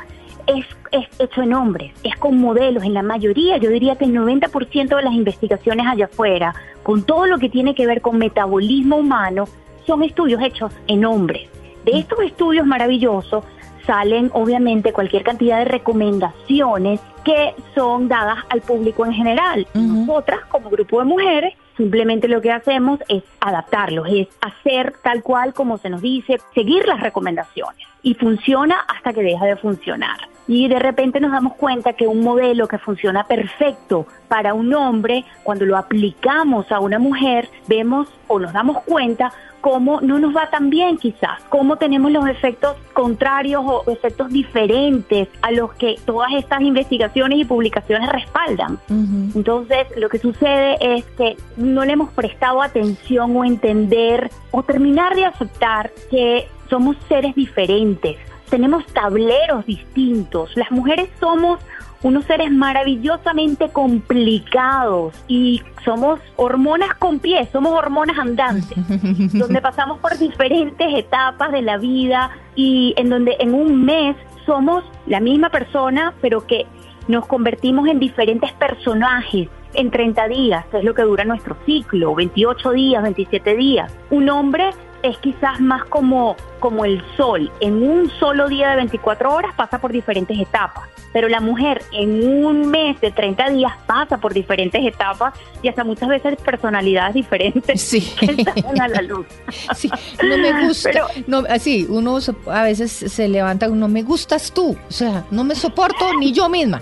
es, 0.47 0.65
es, 0.93 1.09
hecho 1.19 1.43
en 1.43 1.55
hombres, 1.55 1.93
es 2.05 2.15
con 2.17 2.39
modelos. 2.39 2.85
En 2.85 2.95
la 2.95 3.03
mayoría, 3.03 3.57
yo 3.57 3.69
diría 3.69 3.97
que 3.97 4.05
el 4.05 4.15
90% 4.15 4.97
de 4.97 5.03
las 5.03 5.13
investigaciones 5.13 5.87
allá 5.89 6.05
afuera, 6.05 6.55
con 6.85 7.03
todo 7.03 7.27
lo 7.27 7.39
que 7.39 7.49
tiene 7.49 7.75
que 7.75 7.87
ver 7.87 8.01
con 8.01 8.19
metabolismo 8.19 8.97
humano, 8.99 9.47
son 9.85 10.05
estudios 10.05 10.41
hechos 10.41 10.73
en 10.87 11.05
hombres. 11.05 11.49
De 11.85 11.99
estos 11.99 12.21
estudios 12.21 12.67
maravillosos 12.67 13.45
salen 13.87 14.31
obviamente 14.33 14.93
cualquier 14.93 15.23
cantidad 15.23 15.59
de 15.59 15.67
recomendaciones 15.67 17.01
que 17.25 17.55
son 17.75 18.09
dadas 18.09 18.39
al 18.51 18.61
público 18.61 19.05
en 19.05 19.13
general. 19.13 19.67
Nosotras, 19.75 20.41
como 20.49 20.71
grupo 20.71 20.99
de 20.99 21.05
mujeres, 21.05 21.55
simplemente 21.77 22.29
lo 22.29 22.41
que 22.41 22.53
hacemos 22.53 23.01
es 23.09 23.23
adaptarlos, 23.41 24.07
es 24.11 24.29
hacer 24.41 24.95
tal 25.03 25.23
cual 25.23 25.55
como 25.55 25.79
se 25.79 25.91
nos 25.91 26.03
dice, 26.03 26.41
seguir 26.55 26.87
las 26.87 27.01
recomendaciones. 27.01 27.87
Y 28.03 28.15
funciona 28.15 28.77
hasta 28.89 29.13
que 29.13 29.23
deja 29.23 29.47
de 29.47 29.57
funcionar. 29.57 30.29
Y 30.47 30.69
de 30.69 30.79
repente 30.79 31.21
nos 31.21 31.33
damos 31.33 31.55
cuenta 31.55 31.95
que 31.95 32.07
un 32.07 32.21
modelo 32.21 32.69
que 32.69 32.77
funciona 32.77 33.25
perfecto 33.25 34.07
para 34.29 34.53
un 34.53 34.75
hombre, 34.75 35.25
cuando 35.43 35.65
lo 35.65 35.79
aplicamos 35.79 36.71
a 36.71 36.81
una 36.81 36.99
mujer, 36.99 37.49
vemos 37.67 38.09
o 38.29 38.39
nos 38.39 38.53
damos 38.53 38.83
cuenta 38.83 39.33
cómo 39.65 40.03
no 40.03 40.19
nos 40.19 40.37
va 40.37 40.51
tan 40.51 40.69
bien 40.69 40.99
quizás, 40.99 41.41
cómo 41.49 41.77
tenemos 41.77 42.13
los 42.13 42.29
efectos 42.29 42.77
contrarios 42.93 43.63
o 43.65 43.91
efectos 43.91 44.29
diferentes 44.29 45.27
a 45.41 45.53
los 45.53 45.73
que 45.73 45.95
todas 46.05 46.35
estas 46.35 46.61
investigaciones 46.61 47.39
y 47.39 47.47
publicaciones 47.47 48.11
respaldan. 48.11 48.79
Entonces, 48.91 49.87
lo 49.97 50.11
que 50.11 50.19
sucede 50.19 50.77
es 50.99 51.07
que 51.17 51.39
no 51.57 51.83
le 51.87 51.95
hemos 51.95 52.11
prestado 52.11 52.61
atención 52.61 53.35
o 53.35 53.43
entender 53.43 54.31
o 54.51 54.63
terminar 54.63 55.15
de 55.15 55.25
aceptar 55.25 55.91
que 56.11 56.47
somos 56.69 56.99
seres 57.09 57.35
diferentes, 57.35 58.19
tenemos 58.51 58.85
tableros 58.89 59.65
distintos, 59.65 60.55
las 60.57 60.71
mujeres 60.71 61.09
somos 61.19 61.59
unos 62.05 62.27
seres 62.27 62.53
maravillosamente 62.53 63.71
complicados 63.71 65.15
y 65.27 65.63
somos 65.85 66.21
hormonas 66.37 66.95
con 66.99 67.19
pies, 67.19 67.49
somos 67.51 67.73
hormonas 67.73 68.19
andantes, 68.19 68.77
donde 69.33 69.61
pasamos 69.63 69.99
por 70.01 70.17
diferentes 70.19 70.87
etapas 70.95 71.51
de 71.51 71.63
la 71.63 71.79
vida 71.79 72.31
y 72.55 72.93
en 72.99 73.09
donde 73.09 73.37
en 73.41 73.55
un 73.55 73.85
mes 73.85 74.17
somos 74.45 74.85
la 75.07 75.19
misma 75.19 75.49
persona, 75.49 76.13
pero 76.21 76.47
que 76.47 76.67
nos 77.09 77.27
convertimos 77.27 77.89
en 77.89 77.99
diferentes 77.99 78.53
personajes 78.53 79.49
en 79.75 79.91
30 79.91 80.29
días, 80.29 80.65
es 80.73 80.85
lo 80.85 80.95
que 80.95 81.03
dura 81.03 81.25
nuestro 81.25 81.57
ciclo, 81.67 82.15
28 82.15 82.71
días, 82.73 83.03
27 83.03 83.57
días. 83.57 83.93
Un 84.11 84.29
hombre 84.31 84.71
es 85.05 85.19
quizás 85.19 85.61
más 85.61 85.85
como, 85.85 86.35
como 86.61 86.85
el 86.85 87.03
sol. 87.17 87.53
En 87.61 87.83
un 87.83 88.11
solo 88.19 88.49
día 88.49 88.71
de 88.71 88.77
24 88.77 89.33
horas 89.33 89.55
pasa 89.55 89.79
por 89.79 89.93
diferentes 89.93 90.39
etapas. 90.39 90.89
Pero 91.13 91.29
la 91.29 91.41
mujer 91.41 91.83
en 91.93 92.45
un 92.45 92.71
mes 92.71 93.01
de 93.01 93.11
30 93.11 93.51
días 93.51 93.73
pasa 93.87 94.19
por 94.19 94.33
diferentes 94.33 94.85
etapas 94.85 95.35
y 95.63 95.69
hasta 95.69 95.85
muchas 95.85 96.09
veces 96.09 96.37
personalidades 96.37 97.15
diferentes 97.15 97.81
sí. 97.81 98.13
a 98.81 98.89
la 98.89 99.03
luz. 99.03 99.27
Sí, 99.75 99.91
no 100.23 100.39
me 100.39 100.67
gusta. 100.67 100.91
no, 101.27 101.43
así, 101.49 101.87
uno 101.89 102.19
a 102.51 102.63
veces 102.63 102.91
se 102.93 103.29
levanta, 103.29 103.69
no 103.69 103.89
me 103.89 104.03
gustas 104.03 104.53
tú. 104.53 104.77
O 104.89 104.93
sea, 104.93 105.25
no 105.31 105.45
me 105.45 105.55
soporto 105.55 106.07
ni 106.19 106.33
yo 106.33 106.49
misma. 106.49 106.81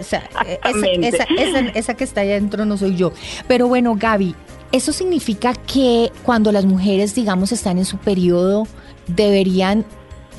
O 0.00 0.04
sea, 0.04 0.28
esa, 1.02 1.24
esa, 1.24 1.60
esa, 1.74 1.94
que 1.94 2.04
está 2.04 2.22
ahí 2.22 2.30
adentro 2.30 2.64
no 2.64 2.76
soy 2.76 2.96
yo. 2.96 3.12
Pero 3.46 3.68
bueno, 3.68 3.94
Gaby, 3.98 4.34
¿Eso 4.72 4.90
significa 4.90 5.52
que 5.52 6.10
cuando 6.22 6.50
las 6.50 6.64
mujeres, 6.64 7.14
digamos, 7.14 7.52
están 7.52 7.76
en 7.76 7.84
su 7.84 7.98
periodo, 7.98 8.66
deberían 9.06 9.84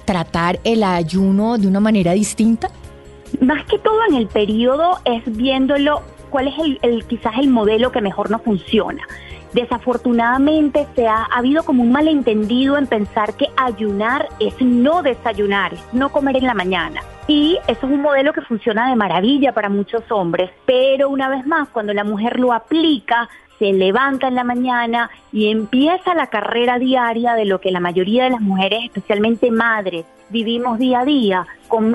tratar 0.05 0.60
el 0.63 0.83
ayuno 0.83 1.60
de 1.60 1.67
una 1.67 1.79
manera 1.79 2.13
distinta? 2.13 2.69
Más 3.41 3.63
que 3.65 3.77
todo 3.77 4.00
en 4.10 4.15
el 4.15 4.25
periodo 4.25 4.98
es 5.05 5.22
viéndolo 5.38 6.01
cuál 6.31 6.48
es 6.48 6.55
el, 6.81 7.05
quizás 7.05 7.33
el 7.39 7.50
modelo 7.50 7.91
que 7.91 8.01
mejor 8.01 8.31
no 8.31 8.39
funciona. 8.39 9.03
Desafortunadamente 9.53 10.88
se 10.95 11.07
ha, 11.07 11.24
ha, 11.24 11.38
habido 11.38 11.63
como 11.63 11.83
un 11.83 11.91
malentendido 11.91 12.77
en 12.77 12.88
pensar 12.88 13.36
que 13.36 13.48
ayunar 13.55 14.27
es 14.39 14.60
no 14.62 15.03
desayunar, 15.03 15.74
es 15.74 15.93
no 15.93 16.12
comer 16.12 16.38
en 16.38 16.48
la 16.48 16.53
mañana. 16.53 17.01
Y 17.27 17.57
eso 17.67 17.86
es 17.88 17.93
un 17.93 18.01
modelo 18.01 18.33
que 18.33 18.41
funciona 18.41 18.89
de 18.89 18.95
maravilla 18.95 19.53
para 19.53 19.69
muchos 19.69 20.03
hombres, 20.12 20.51
pero 20.65 21.10
una 21.10 21.29
vez 21.29 21.45
más, 21.45 21.69
cuando 21.69 21.93
la 21.93 22.03
mujer 22.03 22.39
lo 22.39 22.51
aplica, 22.51 23.29
se 23.60 23.72
levanta 23.72 24.27
en 24.27 24.36
la 24.36 24.43
mañana 24.43 25.10
y 25.31 25.50
empieza 25.50 26.15
la 26.15 26.27
carrera 26.27 26.79
diaria 26.79 27.33
de 27.33 27.45
lo 27.45 27.62
que 27.62 27.72
la 27.72 27.79
mayoría 27.79 28.25
de 28.25 28.31
las 28.31 28.41
mujeres, 28.41 28.79
especialmente 28.83 29.51
madres, 29.51 30.05
vivimos 30.29 30.79
día 30.79 31.01
a 31.01 31.05
día, 31.05 31.48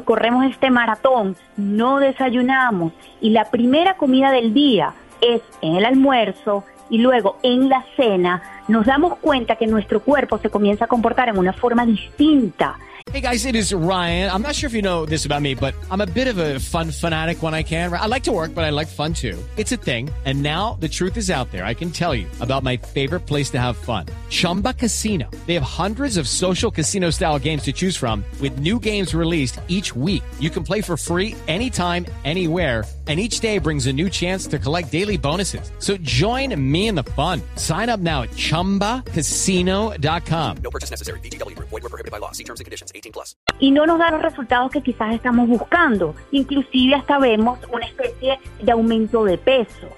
corremos 0.04 0.46
este 0.46 0.70
maratón, 0.70 1.36
no 1.56 1.98
desayunamos 1.98 2.92
y 3.20 3.30
la 3.30 3.50
primera 3.50 3.94
comida 3.94 4.30
del 4.30 4.54
día 4.54 4.94
es 5.20 5.42
en 5.60 5.76
el 5.76 5.84
almuerzo 5.84 6.64
y 6.90 6.98
luego 6.98 7.38
en 7.42 7.68
la 7.68 7.84
cena, 7.96 8.42
nos 8.68 8.86
damos 8.86 9.18
cuenta 9.18 9.56
que 9.56 9.66
nuestro 9.66 10.00
cuerpo 10.00 10.38
se 10.38 10.50
comienza 10.50 10.86
a 10.86 10.88
comportar 10.88 11.28
en 11.28 11.38
una 11.38 11.52
forma 11.52 11.84
distinta 11.86 12.76
Hey 13.10 13.22
guys, 13.22 13.46
it 13.46 13.56
is 13.56 13.72
Ryan. 13.72 14.30
I'm 14.30 14.42
not 14.42 14.54
sure 14.54 14.68
if 14.68 14.74
you 14.74 14.82
know 14.82 15.06
this 15.06 15.24
about 15.24 15.40
me, 15.40 15.54
but 15.54 15.74
I'm 15.90 16.02
a 16.02 16.06
bit 16.06 16.28
of 16.28 16.36
a 16.36 16.60
fun 16.60 16.90
fanatic 16.90 17.42
when 17.42 17.54
I 17.54 17.62
can. 17.62 17.90
I 17.90 18.04
like 18.04 18.24
to 18.24 18.32
work, 18.32 18.54
but 18.54 18.64
I 18.64 18.70
like 18.70 18.86
fun 18.86 19.14
too. 19.14 19.42
It's 19.56 19.72
a 19.72 19.78
thing. 19.78 20.10
And 20.26 20.42
now 20.42 20.76
the 20.78 20.88
truth 20.88 21.16
is 21.16 21.30
out 21.30 21.50
there. 21.50 21.64
I 21.64 21.72
can 21.72 21.90
tell 21.90 22.14
you 22.14 22.26
about 22.40 22.64
my 22.64 22.76
favorite 22.76 23.20
place 23.20 23.48
to 23.50 23.58
have 23.58 23.78
fun. 23.78 24.06
Chumba 24.28 24.74
Casino. 24.74 25.30
They 25.46 25.54
have 25.54 25.62
hundreds 25.62 26.18
of 26.18 26.28
social 26.28 26.70
casino 26.70 27.08
style 27.08 27.38
games 27.38 27.62
to 27.62 27.72
choose 27.72 27.96
from 27.96 28.22
with 28.42 28.58
new 28.58 28.78
games 28.78 29.14
released 29.14 29.58
each 29.68 29.96
week. 29.96 30.22
You 30.38 30.50
can 30.50 30.62
play 30.62 30.82
for 30.82 30.98
free 30.98 31.34
anytime, 31.48 32.04
anywhere 32.26 32.84
and 33.08 33.18
each 33.18 33.40
day 33.40 33.58
brings 33.58 33.86
a 33.86 33.92
new 33.92 34.10
chance 34.10 34.46
to 34.48 34.58
collect 34.58 34.92
daily 34.92 35.16
bonuses. 35.16 35.72
So 35.78 35.96
join 35.98 36.54
me 36.60 36.88
in 36.88 36.94
the 36.94 37.04
fun. 37.16 37.40
Sign 37.56 37.88
up 37.88 38.00
now 38.00 38.24
at 38.24 38.32
ChumbaCasino.com. 38.32 40.56
No 40.62 40.70
purchase 40.70 40.90
necessary. 40.90 41.20
BGW. 41.20 41.58
Void 41.58 41.72
were 41.72 41.80
prohibited 41.88 42.12
by 42.12 42.18
law. 42.18 42.32
See 42.32 42.44
terms 42.44 42.60
and 42.60 42.66
conditions. 42.66 42.92
18 42.94 43.12
plus. 43.12 43.34
Y 43.58 43.70
no 43.70 43.86
nos 43.86 43.98
da 43.98 44.10
los 44.10 44.20
resultados 44.20 44.70
que 44.70 44.82
quizás 44.82 45.14
estamos 45.14 45.48
buscando. 45.48 46.14
Inclusive 46.32 46.94
hasta 46.94 47.18
vemos 47.18 47.58
una 47.72 47.86
especie 47.86 48.38
de 48.62 48.72
aumento 48.72 49.24
de 49.24 49.38
peso. 49.38 49.88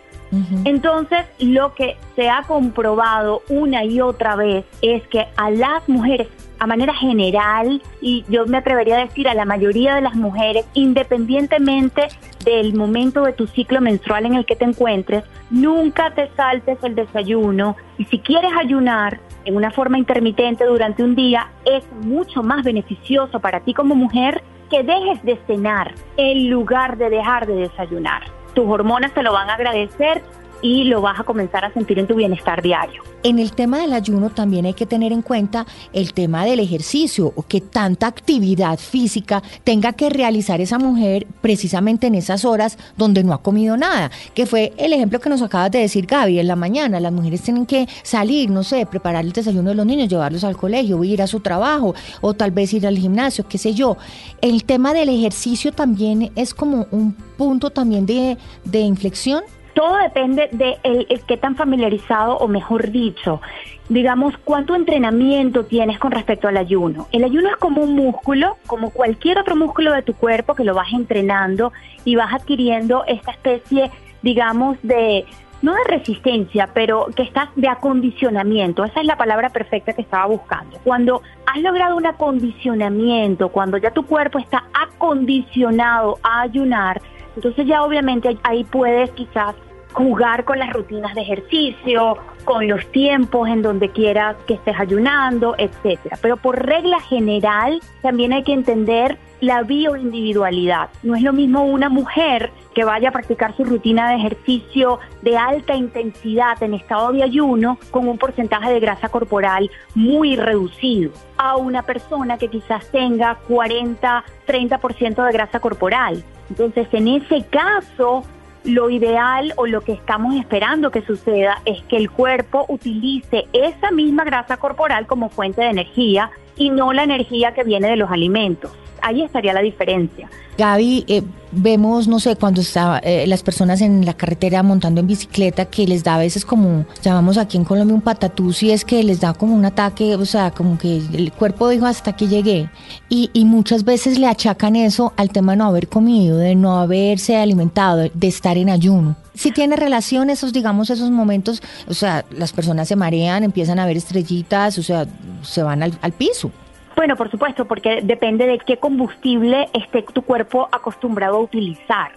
Entonces, 0.65 1.25
lo 1.41 1.75
que 1.75 1.97
se 2.15 2.31
ha 2.31 2.45
comprobado 2.45 3.43
una 3.49 3.85
y 3.85 4.01
otra 4.01 4.37
vez 4.37 4.65
es 4.81 5.03
que 5.09 5.27
a 5.37 5.51
las 5.51 5.89
mujeres 5.89 6.29
a 6.61 6.67
manera 6.67 6.95
general, 6.95 7.83
y 8.03 8.25
yo 8.29 8.47
me 8.47 8.59
atrevería 8.59 8.99
a 8.99 9.07
decir 9.07 9.27
a 9.29 9.35
la 9.35 9.47
mayoría 9.47 9.95
de 9.95 10.03
las 10.03 10.15
mujeres, 10.15 10.67
independientemente 10.75 12.09
del 12.45 12.75
momento 12.75 13.23
de 13.23 13.33
tu 13.33 13.47
ciclo 13.47 13.81
menstrual 13.81 14.27
en 14.27 14.35
el 14.35 14.45
que 14.45 14.57
te 14.57 14.67
encuentres, 14.67 15.25
nunca 15.51 16.15
te 16.15 16.29
saltes 16.37 16.79
el 16.85 16.95
desayuno 16.95 17.77
y 17.97 18.05
si 18.05 18.19
quieres 18.19 18.53
ayunar 18.59 19.21
en 19.47 19.57
una 19.57 19.71
forma 19.71 19.99
intermitente 19.99 20.65
durante 20.65 21.03
un 21.03 21.15
día, 21.15 21.51
es 21.65 21.83
mucho 22.05 22.43
más 22.43 22.63
beneficioso 22.63 23.41
para 23.41 23.61
ti 23.61 23.73
como 23.73 23.95
mujer 23.95 24.43
que 24.69 24.83
dejes 24.83 25.23
de 25.25 25.39
cenar 25.47 25.95
en 26.19 26.51
lugar 26.51 26.99
de 26.99 27.09
dejar 27.09 27.47
de 27.47 27.55
desayunar. 27.55 28.23
Tus 28.55 28.69
hormonas 28.69 29.13
te 29.15 29.23
lo 29.23 29.33
van 29.33 29.49
a 29.49 29.55
agradecer 29.55 30.23
y 30.63 30.85
lo 30.85 31.01
vas 31.01 31.21
a 31.21 31.25
comenzar 31.25 31.65
a 31.65 31.73
sentir 31.73 31.99
en 31.99 32.07
tu 32.07 32.15
bienestar 32.15 32.63
diario. 32.63 33.03
En 33.23 33.39
el 33.39 33.53
tema 33.53 33.79
del 33.79 33.93
ayuno 33.93 34.31
también 34.31 34.67
hay 34.67 34.75
que 34.75 34.87
tener 34.87 35.13
en 35.13 35.23
cuenta 35.23 35.67
el 35.93 36.13
tema 36.15 36.45
del 36.45 36.61
ejercicio, 36.61 37.33
o 37.37 37.43
que 37.43 37.61
tanta 37.61 38.07
actividad 38.07 38.79
física 38.79 39.43
tenga 39.65 39.93
que 39.93 40.11
realizar 40.11 40.61
esa 40.61 40.79
mujer 40.79 41.27
precisamente 41.41 42.07
en 42.07 42.15
esas 42.15 42.45
horas 42.45 42.79
donde 42.97 43.23
no 43.23 43.33
ha 43.33 43.43
comido 43.43 43.77
nada, 43.77 44.11
que 44.35 44.47
fue 44.47 44.73
el 44.77 44.93
ejemplo 44.93 45.21
que 45.21 45.29
nos 45.29 45.43
acabas 45.43 45.71
de 45.71 45.81
decir 45.81 46.07
Gaby, 46.07 46.41
en 46.41 46.47
la 46.47 46.57
mañana 46.57 47.01
las 47.01 47.13
mujeres 47.13 47.43
tienen 47.43 47.67
que 47.67 47.89
salir, 48.03 48.51
no 48.51 48.65
sé, 48.65 48.87
preparar 48.87 49.25
el 49.25 49.33
desayuno 49.33 49.71
de 49.71 49.77
los 49.77 49.87
niños, 49.87 50.09
llevarlos 50.09 50.45
al 50.45 50.57
colegio, 50.57 51.03
ir 51.05 51.23
a 51.23 51.27
su 51.27 51.41
trabajo 51.41 51.95
o 52.21 52.35
tal 52.35 52.51
vez 52.51 52.73
ir 52.73 52.87
al 52.87 52.99
gimnasio, 52.99 53.47
qué 53.49 53.59
sé 53.59 53.75
yo. 53.75 53.97
El 54.41 54.65
tema 54.65 54.95
del 54.95 55.09
ejercicio 55.09 55.73
también 55.73 56.31
es 56.37 56.55
como 56.55 56.87
un 56.91 57.13
punto 57.13 57.71
también 57.71 58.07
de, 58.07 58.37
de 58.65 58.81
inflexión. 58.81 59.43
Todo 59.81 59.97
depende 59.97 60.51
de 60.53 60.77
el, 60.83 61.07
qué 61.27 61.39
tan 61.39 61.57
familiarizado 61.57 62.37
o 62.37 62.49
mejor 62.49 62.91
dicho, 62.91 63.41
digamos, 63.89 64.37
cuánto 64.45 64.75
entrenamiento 64.75 65.65
tienes 65.65 65.99
con 65.99 66.11
respecto 66.11 66.49
al 66.49 66.59
ayuno. 66.59 67.09
El 67.13 67.25
ayuno 67.25 67.49
es 67.49 67.57
como 67.57 67.81
un 67.81 67.95
músculo, 67.95 68.59
como 68.67 68.91
cualquier 68.91 69.39
otro 69.39 69.57
músculo 69.57 69.95
de 69.95 70.03
tu 70.03 70.13
cuerpo 70.13 70.55
que 70.55 70.65
lo 70.65 70.75
vas 70.75 70.93
entrenando 70.93 71.73
y 72.05 72.15
vas 72.15 72.31
adquiriendo 72.35 73.05
esta 73.07 73.31
especie, 73.31 73.91
digamos, 74.21 74.77
de 74.83 75.25
no 75.63 75.73
de 75.73 75.85
resistencia, 75.85 76.69
pero 76.75 77.07
que 77.17 77.23
estás 77.23 77.49
de 77.57 77.69
acondicionamiento. 77.69 78.85
Esa 78.85 79.01
es 79.01 79.07
la 79.07 79.17
palabra 79.17 79.49
perfecta 79.49 79.95
que 79.95 80.03
estaba 80.03 80.27
buscando. 80.27 80.79
Cuando 80.85 81.23
has 81.47 81.63
logrado 81.63 81.97
un 81.97 82.05
acondicionamiento, 82.05 83.49
cuando 83.49 83.79
ya 83.79 83.93
tu 83.93 84.05
cuerpo 84.05 84.41
está 84.41 84.63
acondicionado 84.75 86.19
a 86.23 86.43
ayunar, 86.43 87.01
entonces 87.35 87.67
ya 87.67 87.83
obviamente 87.83 88.37
ahí 88.43 88.65
puedes 88.65 89.11
quizás 89.13 89.55
jugar 89.93 90.45
con 90.45 90.59
las 90.59 90.73
rutinas 90.73 91.15
de 91.15 91.23
ejercicio, 91.23 92.17
con 92.45 92.69
los 92.69 92.87
tiempos 92.93 93.49
en 93.49 93.63
donde 93.63 93.91
quieras 93.91 94.37
que 94.47 94.55
estés 94.55 94.79
ayunando, 94.79 95.55
etcétera. 95.59 96.19
Pero 96.21 96.37
por 96.37 96.65
regla 96.65 97.01
general 97.01 97.81
también 98.03 98.33
hay 98.33 98.43
que 98.43 98.53
entender 98.53 99.19
la 99.41 99.63
bioindividualidad. 99.63 100.91
No 101.03 101.15
es 101.15 101.23
lo 101.23 101.33
mismo 101.33 101.65
una 101.65 101.89
mujer 101.89 102.51
que 102.75 102.85
vaya 102.85 103.09
a 103.09 103.13
practicar 103.13 103.57
su 103.57 103.65
rutina 103.65 104.11
de 104.11 104.17
ejercicio 104.17 105.01
de 105.23 105.37
alta 105.37 105.75
intensidad 105.75 106.63
en 106.63 106.75
estado 106.75 107.13
de 107.13 107.23
ayuno 107.23 107.79
con 107.91 108.07
un 108.07 108.19
porcentaje 108.19 108.71
de 108.71 108.81
grasa 108.81 109.09
corporal 109.09 109.71
muy 109.95 110.37
reducido 110.37 111.13
a 111.37 111.57
una 111.57 111.83
persona 111.83 112.39
que 112.39 112.49
quizás 112.49 112.91
tenga 112.91 113.37
40, 113.49 114.25
30% 114.47 115.27
de 115.27 115.33
grasa 115.33 115.61
corporal. 115.61 116.23
Entonces, 116.51 116.89
en 116.93 117.09
ese 117.09 117.45
caso, 117.47 118.25
lo 118.65 118.91
ideal 118.91 119.53
o 119.57 119.67
lo 119.67 119.81
que 119.81 119.93
estamos 119.93 120.35
esperando 120.35 120.91
que 120.91 121.03
suceda 121.03 121.63
es 121.65 121.83
que 121.85 121.97
el 121.97 122.11
cuerpo 122.11 122.67
utilice 122.69 123.47
esa 123.53 123.91
misma 123.91 124.25
grasa 124.25 124.57
corporal 124.59 125.07
como 125.07 125.31
fuente 125.31 125.63
de 125.63 125.71
energía 125.71 126.31
y 126.61 126.69
no 126.69 126.93
la 126.93 127.05
energía 127.05 127.55
que 127.55 127.65
viene 127.65 127.89
de 127.89 127.97
los 127.97 128.11
alimentos. 128.11 128.71
Ahí 129.03 129.23
estaría 129.23 129.55
la 129.55 129.63
diferencia. 129.63 130.29
Gaby, 130.59 131.07
eh, 131.09 131.23
vemos, 131.53 132.07
no 132.07 132.21
sé, 132.21 132.37
cuando 132.37 132.61
está 132.61 132.99
eh, 133.03 133.27
las 133.27 133.43
personas 133.43 133.81
en 133.81 134.05
la 134.05 134.13
carretera 134.13 134.63
montando 134.63 135.01
en 135.01 135.07
bicicleta, 135.07 135.65
que 135.65 135.87
les 135.87 136.05
da 136.05 136.17
a 136.17 136.19
veces 136.19 136.45
como, 136.45 136.85
llamamos 137.03 137.39
aquí 137.39 137.57
en 137.57 137.65
Colombia 137.65 137.95
un 137.95 138.03
patatús, 138.03 138.63
y 138.63 138.73
es 138.73 138.85
que 138.85 139.03
les 139.03 139.21
da 139.21 139.33
como 139.33 139.55
un 139.55 139.65
ataque, 139.65 140.17
o 140.17 140.27
sea, 140.27 140.51
como 140.51 140.77
que 140.77 140.99
el 140.99 141.33
cuerpo 141.33 141.71
dijo 141.71 141.87
hasta 141.87 142.15
que 142.15 142.29
llegué. 142.29 142.69
Y, 143.09 143.31
y 143.33 143.47
muchas 143.47 143.85
veces 143.85 144.19
le 144.19 144.27
achacan 144.27 144.77
eso 144.77 145.15
al 145.17 145.31
tema 145.31 145.53
de 145.53 145.59
no 145.59 145.65
haber 145.65 145.89
comido, 145.89 146.37
de 146.37 146.55
no 146.55 146.79
haberse 146.79 147.39
alimentado, 147.39 148.11
de 148.13 148.29
estar 148.29 148.59
en 148.59 148.69
ayuno. 148.69 149.17
Si 149.35 149.53
tiene 149.53 149.77
relación 149.77 150.29
esos, 150.29 150.53
digamos, 150.53 150.91
esos 150.91 151.11
momentos, 151.11 151.63
o 151.89 151.95
sea, 151.95 152.27
las 152.37 152.53
personas 152.53 152.87
se 152.87 152.97
marean, 152.97 153.45
empiezan 153.45 153.79
a 153.79 153.87
ver 153.87 153.97
estrellitas, 153.97 154.77
o 154.77 154.83
sea, 154.83 155.07
se 155.41 155.63
van 155.63 155.83
al 155.83 156.13
piso. 156.13 156.50
Bueno, 156.97 157.17
por 157.17 157.31
supuesto, 157.31 157.65
porque 157.65 158.01
depende 158.03 158.47
de 158.47 158.59
qué 158.59 158.77
combustible 158.77 159.69
esté 159.73 160.03
tu 160.03 160.23
cuerpo 160.23 160.69
acostumbrado 160.71 161.37
a 161.37 161.41
utilizar. 161.41 162.13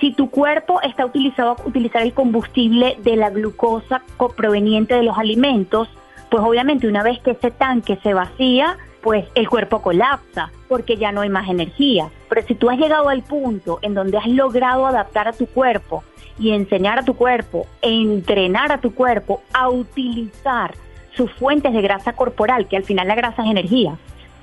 Si 0.00 0.12
tu 0.12 0.28
cuerpo 0.28 0.80
está 0.82 1.06
utilizado 1.06 1.50
a 1.50 1.68
utilizar 1.68 2.02
el 2.02 2.12
combustible 2.12 2.96
de 3.02 3.16
la 3.16 3.30
glucosa 3.30 4.02
proveniente 4.36 4.94
de 4.94 5.04
los 5.04 5.16
alimentos, 5.16 5.88
pues 6.30 6.42
obviamente 6.42 6.88
una 6.88 7.02
vez 7.02 7.20
que 7.20 7.32
ese 7.32 7.50
tanque 7.52 7.96
se 8.02 8.12
vacía, 8.12 8.76
pues 9.02 9.26
el 9.34 9.48
cuerpo 9.48 9.82
colapsa 9.82 10.50
porque 10.68 10.96
ya 10.96 11.12
no 11.12 11.20
hay 11.20 11.28
más 11.28 11.48
energía. 11.48 12.08
Pero 12.28 12.46
si 12.46 12.54
tú 12.54 12.70
has 12.70 12.78
llegado 12.78 13.08
al 13.08 13.22
punto 13.22 13.78
en 13.82 13.94
donde 13.94 14.18
has 14.18 14.26
logrado 14.26 14.86
adaptar 14.86 15.28
a 15.28 15.32
tu 15.32 15.46
cuerpo 15.46 16.02
y 16.38 16.50
enseñar 16.50 16.98
a 16.98 17.04
tu 17.04 17.14
cuerpo, 17.14 17.66
entrenar 17.82 18.72
a 18.72 18.78
tu 18.78 18.94
cuerpo 18.94 19.42
a 19.52 19.68
utilizar 19.68 20.74
sus 21.16 21.30
fuentes 21.34 21.72
de 21.72 21.82
grasa 21.82 22.14
corporal, 22.14 22.66
que 22.66 22.76
al 22.76 22.82
final 22.82 23.06
la 23.06 23.14
grasa 23.14 23.44
es 23.44 23.50
energía, 23.50 23.96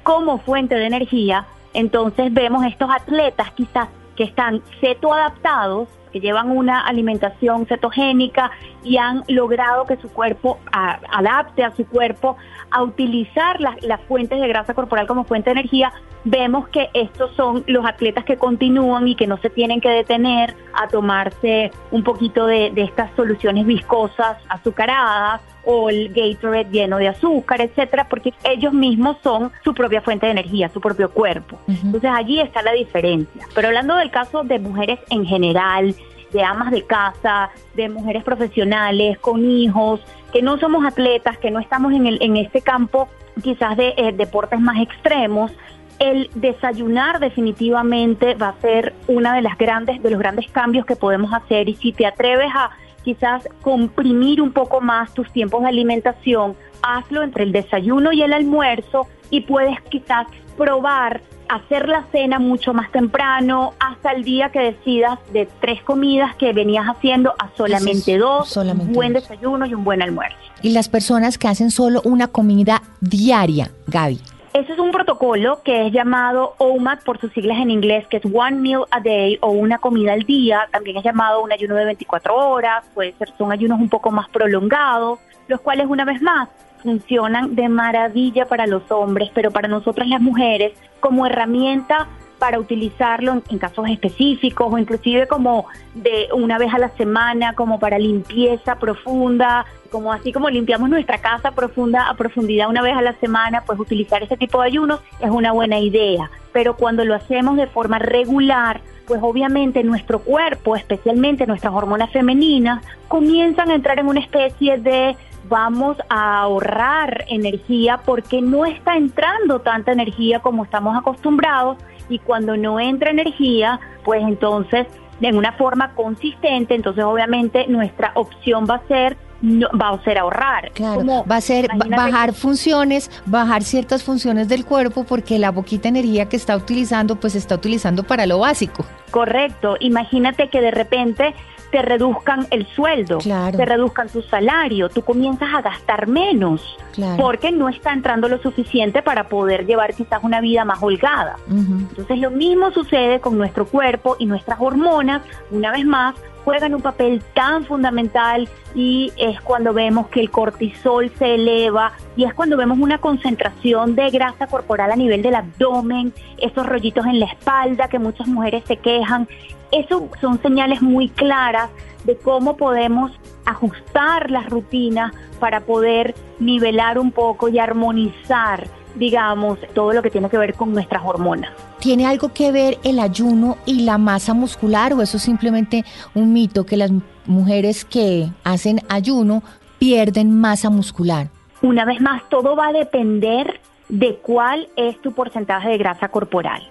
como 0.03 0.39
fuente 0.39 0.75
de 0.75 0.85
energía, 0.85 1.45
entonces 1.73 2.33
vemos 2.33 2.65
estos 2.65 2.89
atletas 2.89 3.51
quizás 3.51 3.87
que 4.15 4.23
están 4.23 4.61
cetoadaptados, 4.79 5.87
que 6.11 6.19
llevan 6.19 6.51
una 6.51 6.81
alimentación 6.85 7.65
cetogénica 7.65 8.51
y 8.83 8.97
han 8.97 9.23
logrado 9.27 9.85
que 9.85 9.95
su 9.97 10.09
cuerpo 10.09 10.59
adapte 10.71 11.63
a 11.63 11.71
su 11.71 11.85
cuerpo 11.85 12.35
a 12.71 12.83
utilizar 12.83 13.59
las, 13.59 14.01
fuentes 14.07 14.39
de 14.39 14.47
grasa 14.47 14.73
corporal 14.73 15.07
como 15.07 15.25
fuente 15.25 15.49
de 15.49 15.59
energía, 15.59 15.91
vemos 16.23 16.67
que 16.69 16.89
estos 16.93 17.35
son 17.35 17.63
los 17.67 17.85
atletas 17.85 18.25
que 18.25 18.37
continúan 18.37 19.07
y 19.07 19.15
que 19.15 19.27
no 19.27 19.37
se 19.37 19.49
tienen 19.49 19.81
que 19.81 19.89
detener 19.89 20.55
a 20.73 20.87
tomarse 20.87 21.71
un 21.91 22.03
poquito 22.03 22.47
de, 22.47 22.71
de 22.71 22.83
estas 22.83 23.11
soluciones 23.15 23.65
viscosas, 23.65 24.37
azucaradas 24.47 25.41
o 25.63 25.89
el 25.89 26.09
Gatorade 26.09 26.69
lleno 26.71 26.97
de 26.97 27.07
azúcar, 27.07 27.61
etcétera, 27.61 28.07
porque 28.09 28.33
ellos 28.43 28.73
mismos 28.73 29.17
son 29.21 29.51
su 29.63 29.73
propia 29.73 30.01
fuente 30.01 30.25
de 30.25 30.31
energía, 30.31 30.69
su 30.69 30.81
propio 30.81 31.11
cuerpo. 31.11 31.59
Entonces 31.67 32.09
allí 32.11 32.39
está 32.39 32.61
la 32.61 32.71
diferencia. 32.71 33.45
Pero 33.53 33.67
hablando 33.67 33.95
del 33.95 34.11
caso 34.11 34.43
de 34.43 34.59
mujeres 34.59 34.99
en 35.09 35.25
general, 35.25 35.95
de 36.31 36.43
amas 36.43 36.71
de 36.71 36.83
casa, 36.83 37.49
de 37.75 37.89
mujeres 37.89 38.23
profesionales 38.23 39.19
con 39.19 39.43
hijos, 39.45 40.01
que 40.31 40.41
no 40.41 40.57
somos 40.57 40.85
atletas, 40.85 41.37
que 41.37 41.51
no 41.51 41.59
estamos 41.59 41.93
en, 41.93 42.07
el, 42.07 42.21
en 42.21 42.37
este 42.37 42.61
campo 42.61 43.09
quizás 43.41 43.77
de 43.77 43.93
eh, 43.97 44.11
deportes 44.13 44.59
más 44.59 44.79
extremos, 44.81 45.51
el 45.99 46.29
desayunar 46.33 47.19
definitivamente 47.19 48.33
va 48.35 48.49
a 48.49 48.61
ser 48.61 48.93
una 49.07 49.35
de 49.35 49.41
las 49.41 49.57
grandes 49.57 50.01
de 50.01 50.09
los 50.09 50.19
grandes 50.19 50.49
cambios 50.51 50.85
que 50.85 50.95
podemos 50.95 51.31
hacer. 51.31 51.69
Y 51.69 51.75
si 51.75 51.91
te 51.93 52.05
atreves 52.07 52.49
a 52.55 52.71
quizás 53.03 53.47
comprimir 53.61 54.41
un 54.41 54.51
poco 54.51 54.81
más 54.81 55.13
tus 55.13 55.31
tiempos 55.31 55.61
de 55.61 55.69
alimentación, 55.69 56.55
hazlo 56.81 57.23
entre 57.23 57.43
el 57.43 57.51
desayuno 57.51 58.11
y 58.11 58.23
el 58.23 58.33
almuerzo 58.33 59.07
y 59.29 59.41
puedes 59.41 59.79
quizás 59.89 60.27
probar 60.57 61.21
hacer 61.51 61.89
la 61.89 62.05
cena 62.11 62.39
mucho 62.39 62.73
más 62.73 62.91
temprano, 62.91 63.73
hasta 63.79 64.11
el 64.11 64.23
día 64.23 64.49
que 64.51 64.59
decidas 64.59 65.19
de 65.33 65.47
tres 65.59 65.83
comidas 65.83 66.35
que 66.35 66.53
venías 66.53 66.85
haciendo 66.85 67.33
a 67.37 67.49
solamente 67.57 68.17
dos, 68.17 68.55
un 68.55 68.93
buen 68.93 69.13
desayuno 69.13 69.65
y 69.65 69.73
un 69.73 69.83
buen 69.83 70.01
almuerzo. 70.01 70.37
Y 70.61 70.71
las 70.71 70.87
personas 70.87 71.37
que 71.37 71.47
hacen 71.47 71.69
solo 71.69 72.01
una 72.05 72.27
comida 72.27 72.81
diaria, 73.01 73.71
Gaby. 73.87 74.21
Ese 74.53 74.73
es 74.73 74.79
un 74.79 74.91
protocolo 74.91 75.61
que 75.63 75.87
es 75.87 75.93
llamado 75.93 76.55
OMAD 76.57 76.99
por 77.05 77.19
sus 77.19 77.31
siglas 77.31 77.57
en 77.59 77.71
inglés, 77.71 78.05
que 78.07 78.17
es 78.17 78.23
One 78.25 78.57
Meal 78.57 78.83
a 78.91 78.99
Day 78.99 79.37
o 79.41 79.51
una 79.51 79.77
comida 79.77 80.13
al 80.13 80.23
día. 80.23 80.67
También 80.71 80.97
es 80.97 81.03
llamado 81.03 81.41
un 81.41 81.51
ayuno 81.51 81.75
de 81.75 81.85
24 81.85 82.35
horas, 82.35 82.83
puede 82.93 83.13
ser, 83.13 83.29
son 83.37 83.51
ayunos 83.51 83.79
un 83.79 83.87
poco 83.87 84.11
más 84.11 84.29
prolongados, 84.29 85.19
los 85.47 85.61
cuales 85.61 85.87
una 85.87 86.03
vez 86.05 86.21
más 86.21 86.49
funcionan 86.81 87.55
de 87.55 87.69
maravilla 87.69 88.45
para 88.45 88.67
los 88.67 88.89
hombres, 88.91 89.29
pero 89.33 89.51
para 89.51 89.67
nosotras 89.67 90.07
las 90.07 90.21
mujeres 90.21 90.73
como 90.99 91.25
herramienta 91.25 92.07
para 92.41 92.59
utilizarlo 92.59 93.39
en, 93.49 93.59
casos 93.59 93.87
específicos 93.87 94.73
o 94.73 94.77
inclusive 94.79 95.27
como 95.27 95.67
de 95.93 96.27
una 96.33 96.57
vez 96.57 96.73
a 96.73 96.79
la 96.79 96.89
semana, 96.89 97.53
como 97.53 97.79
para 97.79 97.99
limpieza 97.99 98.79
profunda, 98.79 99.65
como 99.91 100.11
así 100.11 100.31
como 100.31 100.49
limpiamos 100.49 100.89
nuestra 100.89 101.19
casa 101.19 101.51
profunda 101.51 102.09
a 102.09 102.15
profundidad 102.15 102.67
una 102.67 102.81
vez 102.81 102.97
a 102.97 103.03
la 103.03 103.13
semana, 103.19 103.61
pues 103.63 103.79
utilizar 103.79 104.23
ese 104.23 104.37
tipo 104.37 104.59
de 104.59 104.69
ayunos 104.69 105.01
es 105.19 105.29
una 105.29 105.51
buena 105.51 105.77
idea. 105.77 106.31
Pero 106.51 106.75
cuando 106.75 107.05
lo 107.05 107.13
hacemos 107.13 107.57
de 107.57 107.67
forma 107.67 107.99
regular, 107.99 108.81
pues 109.05 109.19
obviamente 109.21 109.83
nuestro 109.83 110.19
cuerpo, 110.19 110.75
especialmente 110.75 111.45
nuestras 111.45 111.73
hormonas 111.73 112.09
femeninas, 112.11 112.83
comienzan 113.07 113.69
a 113.69 113.75
entrar 113.75 113.99
en 113.99 114.07
una 114.07 114.19
especie 114.19 114.79
de 114.79 115.15
vamos 115.51 115.97
a 116.07 116.39
ahorrar 116.39 117.25
energía 117.27 117.99
porque 118.05 118.41
no 118.41 118.65
está 118.65 118.95
entrando 118.95 119.59
tanta 119.59 119.91
energía 119.91 120.39
como 120.39 120.63
estamos 120.63 120.97
acostumbrados 120.97 121.77
y 122.07 122.19
cuando 122.19 122.55
no 122.55 122.79
entra 122.79 123.11
energía, 123.11 123.77
pues 124.05 124.23
entonces 124.23 124.87
en 125.19 125.37
una 125.37 125.51
forma 125.51 125.93
consistente, 125.93 126.73
entonces 126.73 127.03
obviamente 127.03 127.67
nuestra 127.67 128.13
opción 128.15 128.65
va 128.67 128.75
a 128.75 128.87
ser 128.87 129.17
no, 129.41 129.67
va 129.77 129.89
a 129.89 130.03
ser 130.03 130.19
ahorrar. 130.19 130.71
Claro, 130.71 131.03
va 131.29 131.35
a 131.35 131.41
ser 131.41 131.67
bajar 131.89 132.33
funciones, 132.33 133.09
bajar 133.25 133.63
ciertas 133.63 134.03
funciones 134.03 134.47
del 134.47 134.65
cuerpo 134.65 135.03
porque 135.03 135.37
la 135.39 135.51
poquita 135.51 135.89
energía 135.89 136.29
que 136.29 136.37
está 136.37 136.55
utilizando, 136.55 137.15
pues 137.15 137.35
está 137.35 137.55
utilizando 137.55 138.03
para 138.03 138.25
lo 138.25 138.39
básico. 138.39 138.85
Correcto. 139.09 139.77
Imagínate 139.79 140.49
que 140.49 140.61
de 140.61 140.71
repente 140.71 141.33
te 141.71 141.81
reduzcan 141.81 142.47
el 142.51 142.67
sueldo, 142.67 143.19
te 143.19 143.65
reduzcan 143.65 144.09
tu 144.09 144.21
salario, 144.21 144.89
tú 144.89 145.01
comienzas 145.01 145.49
a 145.53 145.61
gastar 145.61 146.07
menos 146.07 146.77
porque 147.17 147.51
no 147.51 147.69
está 147.69 147.93
entrando 147.93 148.27
lo 148.27 148.37
suficiente 148.39 149.01
para 149.01 149.29
poder 149.29 149.65
llevar 149.65 149.93
quizás 149.93 150.23
una 150.23 150.41
vida 150.41 150.65
más 150.65 150.83
holgada. 150.83 151.37
Entonces 151.49 152.19
lo 152.19 152.31
mismo 152.31 152.71
sucede 152.71 153.19
con 153.19 153.37
nuestro 153.37 153.65
cuerpo 153.65 154.15
y 154.19 154.25
nuestras 154.25 154.59
hormonas, 154.59 155.21
una 155.49 155.71
vez 155.71 155.85
más, 155.85 156.15
juegan 156.43 156.75
un 156.75 156.81
papel 156.81 157.21
tan 157.33 157.65
fundamental 157.65 158.49
y 158.73 159.11
es 159.17 159.39
cuando 159.41 159.73
vemos 159.73 160.07
que 160.07 160.21
el 160.21 160.31
cortisol 160.31 161.11
se 161.17 161.35
eleva 161.35 161.93
y 162.15 162.23
es 162.23 162.33
cuando 162.33 162.57
vemos 162.57 162.79
una 162.79 162.97
concentración 162.97 163.95
de 163.95 164.09
grasa 164.09 164.47
corporal 164.47 164.91
a 164.91 164.95
nivel 164.95 165.21
del 165.21 165.35
abdomen, 165.35 166.13
esos 166.37 166.65
rollitos 166.65 167.05
en 167.05 167.19
la 167.19 167.27
espalda 167.27 167.87
que 167.87 167.99
muchas 167.99 168.27
mujeres 168.27 168.63
se 168.65 168.77
quejan. 168.77 169.27
Eso 169.71 170.09
son 170.19 170.41
señales 170.41 170.81
muy 170.81 171.09
claras 171.09 171.69
de 172.03 172.17
cómo 172.17 172.57
podemos 172.57 173.11
ajustar 173.45 174.31
las 174.31 174.49
rutinas 174.49 175.13
para 175.39 175.61
poder 175.61 176.15
nivelar 176.39 176.99
un 176.99 177.11
poco 177.11 177.49
y 177.49 177.59
armonizar 177.59 178.67
digamos, 178.95 179.59
todo 179.73 179.93
lo 179.93 180.01
que 180.01 180.09
tiene 180.09 180.29
que 180.29 180.37
ver 180.37 180.53
con 180.53 180.73
nuestras 180.73 181.01
hormonas. 181.05 181.51
¿Tiene 181.79 182.05
algo 182.05 182.29
que 182.33 182.51
ver 182.51 182.77
el 182.83 182.99
ayuno 182.99 183.57
y 183.65 183.83
la 183.83 183.97
masa 183.97 184.33
muscular 184.33 184.93
o 184.93 185.01
eso 185.01 185.17
es 185.17 185.23
simplemente 185.23 185.83
un 186.13 186.33
mito 186.33 186.65
que 186.65 186.77
las 186.77 186.91
mujeres 187.25 187.85
que 187.85 188.29
hacen 188.43 188.81
ayuno 188.89 189.43
pierden 189.79 190.39
masa 190.39 190.69
muscular? 190.69 191.27
Una 191.61 191.85
vez 191.85 192.01
más, 192.01 192.27
todo 192.29 192.55
va 192.55 192.67
a 192.67 192.73
depender 192.73 193.59
de 193.89 194.15
cuál 194.15 194.67
es 194.75 194.99
tu 195.01 195.11
porcentaje 195.11 195.69
de 195.69 195.77
grasa 195.77 196.07
corporal. 196.09 196.63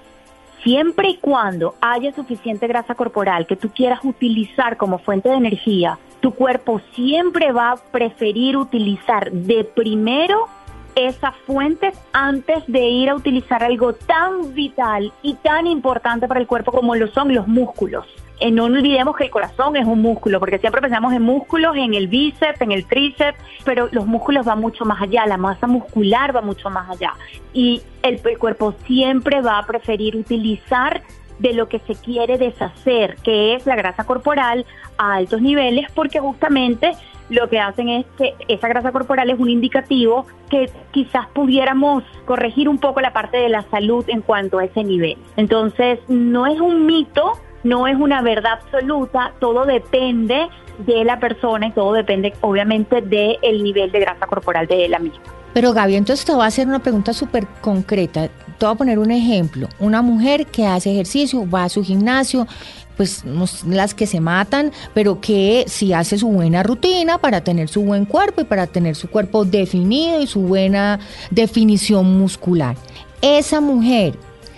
Siempre 0.63 1.11
y 1.11 1.17
cuando 1.17 1.75
haya 1.81 2.13
suficiente 2.15 2.67
grasa 2.67 2.95
corporal 2.95 3.47
que 3.47 3.57
tú 3.57 3.71
quieras 3.71 4.01
utilizar 4.05 4.77
como 4.77 4.99
fuente 4.99 5.31
de 5.31 5.37
energía, 5.37 5.99
tu 6.21 6.33
cuerpo 6.33 6.81
siempre 6.95 7.51
va 7.53 7.73
a 7.73 7.77
preferir 7.77 8.57
utilizar 8.57 9.33
de 9.33 9.65
primero 9.65 10.49
esas 10.95 11.35
fuentes 11.47 11.99
antes 12.13 12.65
de 12.67 12.81
ir 12.81 13.11
a 13.11 13.15
utilizar 13.15 13.63
algo 13.63 13.93
tan 13.93 14.55
vital 14.55 15.13
y 15.23 15.35
tan 15.35 15.67
importante 15.67 16.29
para 16.29 16.41
el 16.41 16.47
cuerpo 16.47 16.73
como 16.73 16.95
lo 16.95 17.09
son 17.09 17.35
los 17.35 17.47
músculos. 17.47 18.07
Eh, 18.41 18.51
no 18.51 18.65
olvidemos 18.65 19.15
que 19.17 19.25
el 19.25 19.31
corazón 19.31 19.77
es 19.77 19.85
un 19.87 20.01
músculo, 20.01 20.41
porque 20.41 20.59
siempre 20.59 20.81
pensamos 20.81 21.13
en 21.13 21.23
músculos, 21.23 21.77
en 21.77 21.93
el 21.93 22.09
bíceps, 22.09 22.63
en 22.63 22.73
el 22.73 22.87
tríceps, 22.87 23.39
pero 23.65 23.89
los 23.93 24.07
músculos 24.07 24.47
van 24.47 24.61
mucho 24.61 24.87
más 24.87 25.03
allá, 25.03 25.27
la 25.27 25.37
masa 25.37 25.67
muscular 25.67 26.35
va 26.35 26.41
mucho 26.41 26.71
más 26.71 26.89
allá. 26.89 27.13
Y 27.53 27.83
el 28.03 28.21
cuerpo 28.39 28.75
siempre 28.87 29.43
va 29.43 29.59
a 29.59 29.67
preferir 29.67 30.17
utilizar 30.17 31.03
de 31.39 31.53
lo 31.53 31.69
que 31.69 31.81
se 31.81 31.95
quiere 31.95 32.39
deshacer, 32.39 33.17
que 33.23 33.55
es 33.55 33.67
la 33.67 33.77
grasa 33.77 34.05
corporal 34.05 34.65
a 34.97 35.17
altos 35.17 35.43
niveles, 35.43 35.91
porque 35.95 36.19
justamente 36.21 36.93
lo 37.31 37.49
que 37.49 37.59
hacen 37.59 37.89
es 37.89 38.07
que 38.19 38.35
esa 38.49 38.69
grasa 38.69 38.93
corporal 38.93 39.31
es 39.31 39.39
un 39.39 39.49
indicativo 39.49 40.27
que 40.51 40.71
quizás 40.91 41.27
pudiéramos 41.33 42.05
corregir 42.27 42.69
un 42.69 42.79
poco 42.79 43.01
la 43.01 43.13
parte 43.13 43.39
de 43.39 43.49
la 43.49 43.63
salud 43.71 44.05
en 44.09 44.21
cuanto 44.21 44.59
a 44.59 44.65
ese 44.65 44.85
nivel. 44.85 45.17
Entonces, 45.37 46.01
no 46.09 46.47
es 46.47 46.61
un 46.61 46.87
mito, 46.87 47.33
no 47.63 47.87
es 47.87 47.97
una 47.97 48.21
verdad 48.21 48.59
absoluta, 48.63 49.33
todo 49.39 49.65
depende 49.65 50.49
de 50.79 51.05
la 51.05 51.21
persona 51.21 51.69
y 51.69 51.73
todo 51.73 51.93
depende 51.93 52.33
obviamente 52.41 53.01
del 53.01 53.63
nivel 53.63 53.93
de 53.93 54.01
grasa 54.01 54.27
corporal 54.27 54.67
de 54.67 54.89
la 54.89 54.99
misma. 54.99 55.21
Pero 55.53 55.73
Gaby, 55.73 55.97
entonces 55.97 56.25
te 56.25 56.33
voy 56.33 56.45
a 56.45 56.47
hacer 56.47 56.69
una 56.69 56.79
pregunta 56.79 57.13
súper 57.13 57.47
concreta. 57.61 58.29
Te 58.59 58.67
voy 58.67 58.75
a 58.75 58.79
poner 58.79 58.99
un 58.99 59.11
ejemplo. 59.11 59.69
Una 59.81 60.01
mujer 60.01 60.47
que 60.47 60.67
hace 60.67 60.93
ejercicio, 60.93 61.49
va 61.49 61.65
a 61.65 61.69
su 61.69 61.83
gimnasio, 61.83 62.47
pues 63.01 63.25
las 63.65 63.95
que 63.95 64.07
se 64.07 64.21
matan, 64.21 64.73
pero 64.93 65.23
que 65.23 65.65
si 65.69 65.95
hace 65.95 66.19
su 66.19 66.29
buena 66.29 66.63
rutina 66.63 67.17
para 67.17 67.41
tener 67.41 67.71
su 67.71 67.81
buen 67.81 68.05
cuerpo 68.05 68.43
y 68.43 68.45
para 68.45 68.67
tener 68.67 68.95
su 68.95 69.09
cuerpo 69.09 69.47
definido 69.47 70.21
y 70.21 70.27
su 70.27 70.43
buena 70.43 71.01
definición 71.31 72.19
muscular. 72.19 72.77
Esa 73.23 73.63
mujer, 73.63 74.17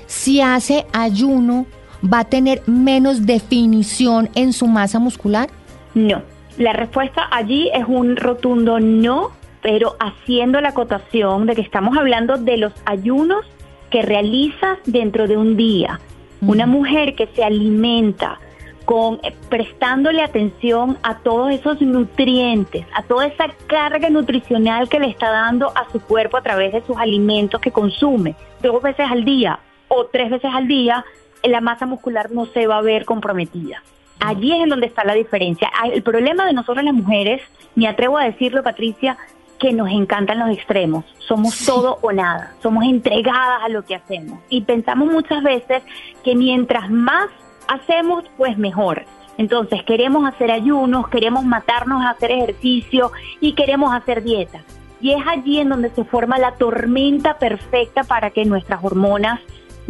si 0.08 0.40
hace 0.40 0.86
ayuno, 0.92 1.66
va 2.02 2.18
a 2.18 2.24
tener 2.24 2.62
menos 2.66 3.26
definición 3.26 4.28
en 4.34 4.52
su 4.52 4.66
masa 4.66 4.98
muscular? 4.98 5.48
No. 5.94 6.22
La 6.58 6.72
respuesta 6.72 7.28
allí 7.30 7.70
es 7.72 7.84
un 7.86 8.16
rotundo 8.16 8.80
no, 8.80 9.30
pero 9.62 9.94
haciendo 10.00 10.60
la 10.60 10.70
acotación 10.70 11.46
de 11.46 11.54
que 11.54 11.62
estamos 11.62 11.96
hablando 11.96 12.38
de 12.38 12.56
los 12.56 12.72
ayunos 12.86 13.46
que 13.90 14.02
realizas 14.02 14.78
dentro 14.84 15.28
de 15.28 15.36
un 15.36 15.56
día. 15.56 16.00
Una 16.46 16.66
mujer 16.66 17.14
que 17.14 17.28
se 17.28 17.44
alimenta 17.44 18.40
con 18.84 19.20
eh, 19.22 19.32
prestándole 19.48 20.22
atención 20.22 20.98
a 21.04 21.18
todos 21.18 21.52
esos 21.52 21.80
nutrientes, 21.80 22.84
a 22.94 23.04
toda 23.04 23.26
esa 23.26 23.46
carga 23.68 24.10
nutricional 24.10 24.88
que 24.88 24.98
le 24.98 25.06
está 25.06 25.30
dando 25.30 25.68
a 25.76 25.88
su 25.92 26.00
cuerpo 26.00 26.36
a 26.36 26.42
través 26.42 26.72
de 26.72 26.82
sus 26.82 26.96
alimentos 26.96 27.60
que 27.60 27.70
consume 27.70 28.34
dos 28.60 28.82
veces 28.82 29.06
al 29.08 29.24
día 29.24 29.60
o 29.86 30.06
tres 30.06 30.30
veces 30.30 30.50
al 30.52 30.66
día, 30.66 31.04
la 31.44 31.60
masa 31.60 31.86
muscular 31.86 32.32
no 32.32 32.46
se 32.46 32.66
va 32.66 32.78
a 32.78 32.82
ver 32.82 33.04
comprometida. 33.04 33.82
Allí 34.18 34.52
es 34.52 34.62
en 34.62 34.68
donde 34.68 34.86
está 34.86 35.04
la 35.04 35.14
diferencia. 35.14 35.70
El 35.92 36.02
problema 36.02 36.44
de 36.46 36.52
nosotros 36.52 36.84
las 36.84 36.94
mujeres, 36.94 37.40
me 37.74 37.86
atrevo 37.86 38.18
a 38.18 38.24
decirlo 38.24 38.62
Patricia, 38.62 39.16
que 39.62 39.72
nos 39.72 39.88
encantan 39.90 40.40
los 40.40 40.50
extremos. 40.50 41.04
Somos 41.20 41.64
todo 41.64 42.00
o 42.02 42.10
nada. 42.10 42.52
Somos 42.60 42.84
entregadas 42.84 43.62
a 43.62 43.68
lo 43.68 43.84
que 43.84 43.94
hacemos. 43.94 44.40
Y 44.48 44.62
pensamos 44.62 45.08
muchas 45.08 45.40
veces 45.44 45.84
que 46.24 46.34
mientras 46.34 46.90
más 46.90 47.28
hacemos, 47.68 48.24
pues 48.36 48.58
mejor. 48.58 49.04
Entonces 49.38 49.84
queremos 49.84 50.26
hacer 50.26 50.50
ayunos, 50.50 51.08
queremos 51.08 51.44
matarnos 51.44 52.02
a 52.02 52.10
hacer 52.10 52.32
ejercicio 52.32 53.12
y 53.40 53.52
queremos 53.52 53.94
hacer 53.94 54.24
dieta. 54.24 54.62
Y 55.00 55.12
es 55.12 55.24
allí 55.28 55.60
en 55.60 55.68
donde 55.68 55.90
se 55.90 56.02
forma 56.02 56.38
la 56.38 56.56
tormenta 56.56 57.38
perfecta 57.38 58.02
para 58.02 58.30
que 58.30 58.44
nuestras 58.44 58.82
hormonas 58.82 59.38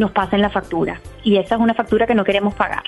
nos 0.03 0.11
pasen 0.11 0.41
la 0.41 0.49
factura. 0.49 0.99
Y 1.23 1.37
esa 1.37 1.55
es 1.55 1.61
una 1.61 1.73
factura 1.73 2.05
que 2.05 2.13
no 2.13 2.25
queremos 2.25 2.53
pagar. 2.53 2.83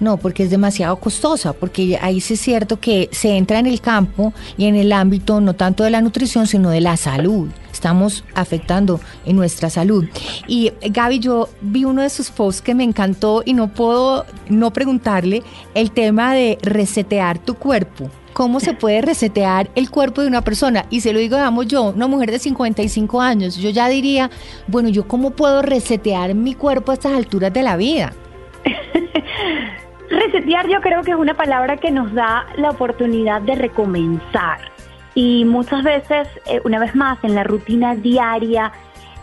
No, 0.00 0.16
porque 0.16 0.44
es 0.44 0.50
demasiado 0.50 0.94
costosa, 0.96 1.54
porque 1.54 1.98
ahí 2.00 2.20
sí 2.20 2.34
es 2.34 2.40
cierto 2.40 2.78
que 2.78 3.08
se 3.10 3.36
entra 3.36 3.58
en 3.58 3.66
el 3.66 3.80
campo 3.80 4.32
y 4.56 4.66
en 4.66 4.76
el 4.76 4.92
ámbito 4.92 5.40
no 5.40 5.54
tanto 5.54 5.82
de 5.82 5.90
la 5.90 6.02
nutrición, 6.02 6.46
sino 6.46 6.70
de 6.70 6.80
la 6.80 6.96
salud. 6.96 7.48
Estamos 7.72 8.22
afectando 8.34 9.00
en 9.24 9.34
nuestra 9.34 9.70
salud. 9.70 10.04
Y 10.46 10.72
Gaby, 10.88 11.18
yo 11.18 11.48
vi 11.62 11.84
uno 11.84 12.02
de 12.02 12.10
sus 12.10 12.30
posts 12.30 12.62
que 12.62 12.74
me 12.74 12.84
encantó 12.84 13.42
y 13.44 13.54
no 13.54 13.68
puedo 13.68 14.24
no 14.48 14.72
preguntarle 14.72 15.42
el 15.74 15.90
tema 15.90 16.34
de 16.34 16.58
resetear 16.62 17.38
tu 17.38 17.54
cuerpo 17.54 18.10
cómo 18.32 18.60
se 18.60 18.74
puede 18.74 19.02
resetear 19.02 19.70
el 19.74 19.90
cuerpo 19.90 20.22
de 20.22 20.28
una 20.28 20.42
persona. 20.42 20.84
Y 20.90 21.00
se 21.00 21.12
lo 21.12 21.18
digo, 21.18 21.36
digamos 21.36 21.66
yo, 21.66 21.90
una 21.90 22.06
mujer 22.06 22.30
de 22.30 22.38
55 22.38 23.20
años, 23.20 23.56
yo 23.56 23.70
ya 23.70 23.88
diría, 23.88 24.30
bueno, 24.66 24.88
¿yo 24.88 25.06
cómo 25.06 25.30
puedo 25.30 25.62
resetear 25.62 26.34
mi 26.34 26.54
cuerpo 26.54 26.92
a 26.92 26.94
estas 26.94 27.12
alturas 27.12 27.52
de 27.52 27.62
la 27.62 27.76
vida? 27.76 28.12
Resetear 30.10 30.68
yo 30.68 30.80
creo 30.80 31.02
que 31.02 31.10
es 31.10 31.16
una 31.16 31.34
palabra 31.34 31.76
que 31.76 31.90
nos 31.90 32.12
da 32.14 32.46
la 32.56 32.70
oportunidad 32.70 33.42
de 33.42 33.54
recomenzar. 33.54 34.60
Y 35.14 35.44
muchas 35.44 35.82
veces, 35.82 36.28
eh, 36.46 36.60
una 36.64 36.78
vez 36.78 36.94
más, 36.94 37.18
en 37.24 37.34
la 37.34 37.44
rutina 37.44 37.94
diaria, 37.94 38.72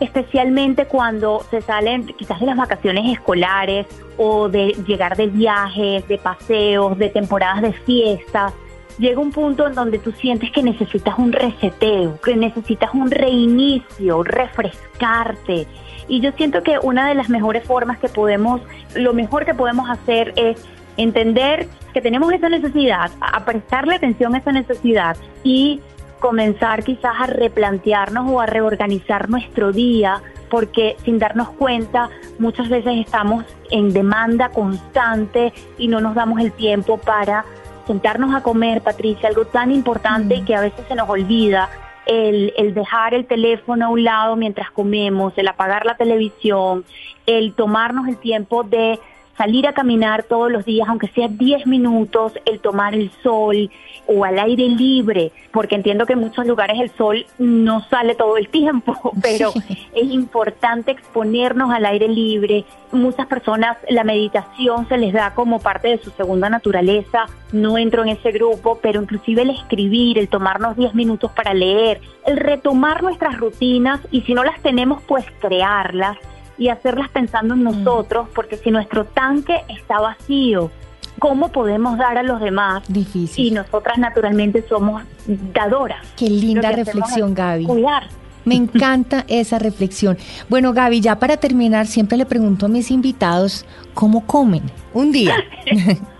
especialmente 0.00 0.86
cuando 0.86 1.44
se 1.50 1.62
salen 1.62 2.06
quizás 2.06 2.38
de 2.40 2.46
las 2.46 2.56
vacaciones 2.56 3.10
escolares 3.10 3.86
o 4.18 4.48
de 4.48 4.76
llegar 4.86 5.16
de 5.16 5.26
viajes, 5.28 6.06
de 6.06 6.18
paseos, 6.18 6.98
de 6.98 7.08
temporadas 7.08 7.62
de 7.62 7.72
fiestas, 7.72 8.52
llega 8.98 9.20
un 9.20 9.32
punto 9.32 9.66
en 9.66 9.74
donde 9.74 9.98
tú 9.98 10.12
sientes 10.12 10.50
que 10.50 10.62
necesitas 10.62 11.18
un 11.18 11.32
reseteo, 11.32 12.20
que 12.20 12.36
necesitas 12.36 12.92
un 12.94 13.10
reinicio, 13.10 14.22
refrescarte. 14.22 15.66
Y 16.08 16.20
yo 16.20 16.32
siento 16.32 16.62
que 16.62 16.78
una 16.78 17.08
de 17.08 17.14
las 17.14 17.28
mejores 17.28 17.64
formas 17.64 17.98
que 17.98 18.08
podemos, 18.08 18.60
lo 18.94 19.12
mejor 19.12 19.44
que 19.44 19.54
podemos 19.54 19.90
hacer 19.90 20.32
es 20.36 20.64
entender 20.96 21.68
que 21.92 22.00
tenemos 22.00 22.32
esa 22.32 22.48
necesidad, 22.48 23.10
a 23.20 23.44
prestarle 23.44 23.96
atención 23.96 24.34
a 24.34 24.38
esa 24.38 24.52
necesidad 24.52 25.16
y 25.42 25.80
comenzar 26.20 26.82
quizás 26.82 27.12
a 27.18 27.26
replantearnos 27.26 28.30
o 28.30 28.40
a 28.40 28.46
reorganizar 28.46 29.28
nuestro 29.28 29.72
día, 29.72 30.22
porque 30.48 30.96
sin 31.04 31.18
darnos 31.18 31.50
cuenta 31.50 32.08
muchas 32.38 32.68
veces 32.68 32.94
estamos 32.96 33.44
en 33.70 33.92
demanda 33.92 34.50
constante 34.50 35.52
y 35.76 35.88
no 35.88 36.00
nos 36.00 36.14
damos 36.14 36.40
el 36.40 36.52
tiempo 36.52 36.98
para 36.98 37.44
sentarnos 37.86 38.34
a 38.34 38.42
comer, 38.42 38.82
Patricia, 38.82 39.28
algo 39.28 39.46
tan 39.46 39.70
importante 39.70 40.36
y 40.36 40.42
que 40.42 40.54
a 40.54 40.60
veces 40.60 40.84
se 40.88 40.94
nos 40.94 41.08
olvida, 41.08 41.68
el, 42.06 42.52
el, 42.56 42.74
dejar 42.74 43.14
el 43.14 43.26
teléfono 43.26 43.86
a 43.86 43.88
un 43.88 44.04
lado 44.04 44.36
mientras 44.36 44.70
comemos, 44.70 45.32
el 45.36 45.48
apagar 45.48 45.84
la 45.84 45.96
televisión, 45.96 46.84
el 47.26 47.52
tomarnos 47.54 48.06
el 48.06 48.16
tiempo 48.18 48.62
de 48.62 49.00
salir 49.36 49.66
a 49.66 49.72
caminar 49.72 50.22
todos 50.22 50.50
los 50.50 50.64
días, 50.64 50.88
aunque 50.88 51.08
sea 51.08 51.28
10 51.28 51.66
minutos, 51.66 52.32
el 52.44 52.60
tomar 52.60 52.94
el 52.94 53.10
sol 53.22 53.70
o 54.06 54.24
al 54.24 54.38
aire 54.38 54.68
libre, 54.68 55.32
porque 55.52 55.74
entiendo 55.74 56.06
que 56.06 56.14
en 56.14 56.20
muchos 56.20 56.46
lugares 56.46 56.78
el 56.80 56.90
sol 56.96 57.26
no 57.38 57.82
sale 57.88 58.14
todo 58.14 58.36
el 58.36 58.48
tiempo, 58.48 58.94
pero 59.22 59.52
es 59.94 60.10
importante 60.10 60.92
exponernos 60.92 61.70
al 61.70 61.86
aire 61.86 62.08
libre. 62.08 62.64
Muchas 62.92 63.26
personas 63.26 63.76
la 63.88 64.04
meditación 64.04 64.88
se 64.88 64.96
les 64.96 65.12
da 65.12 65.34
como 65.34 65.60
parte 65.60 65.88
de 65.88 65.98
su 65.98 66.10
segunda 66.10 66.48
naturaleza, 66.48 67.26
no 67.52 67.78
entro 67.78 68.02
en 68.02 68.10
ese 68.10 68.32
grupo, 68.32 68.78
pero 68.80 69.02
inclusive 69.02 69.42
el 69.42 69.50
escribir, 69.50 70.18
el 70.18 70.28
tomarnos 70.28 70.76
10 70.76 70.94
minutos 70.94 71.32
para 71.32 71.54
leer, 71.54 72.00
el 72.26 72.36
retomar 72.36 73.02
nuestras 73.02 73.38
rutinas 73.38 74.00
y 74.10 74.22
si 74.22 74.34
no 74.34 74.44
las 74.44 74.60
tenemos, 74.62 75.02
pues 75.02 75.24
crearlas 75.40 76.16
y 76.58 76.68
hacerlas 76.68 77.08
pensando 77.10 77.54
en 77.54 77.60
mm. 77.60 77.64
nosotros, 77.64 78.28
porque 78.34 78.56
si 78.56 78.70
nuestro 78.70 79.04
tanque 79.04 79.62
está 79.68 80.00
vacío, 80.00 80.70
¿cómo 81.18 81.48
podemos 81.48 81.98
dar 81.98 82.18
a 82.18 82.22
los 82.22 82.40
demás? 82.40 82.82
Difícil. 82.88 83.46
Y 83.46 83.50
nosotras 83.50 83.98
naturalmente 83.98 84.64
somos 84.68 85.02
dadoras. 85.26 86.06
Qué 86.16 86.28
linda 86.28 86.72
reflexión, 86.72 87.34
Gaby. 87.34 87.64
Cuidar. 87.64 88.04
Me 88.44 88.54
encanta 88.54 89.24
esa 89.28 89.58
reflexión. 89.58 90.16
Bueno, 90.48 90.72
Gaby, 90.72 91.00
ya 91.00 91.18
para 91.18 91.36
terminar, 91.36 91.86
siempre 91.86 92.16
le 92.16 92.26
pregunto 92.26 92.66
a 92.66 92.68
mis 92.68 92.90
invitados 92.90 93.66
cómo 93.94 94.26
comen 94.26 94.62
un 94.94 95.12
día. 95.12 95.34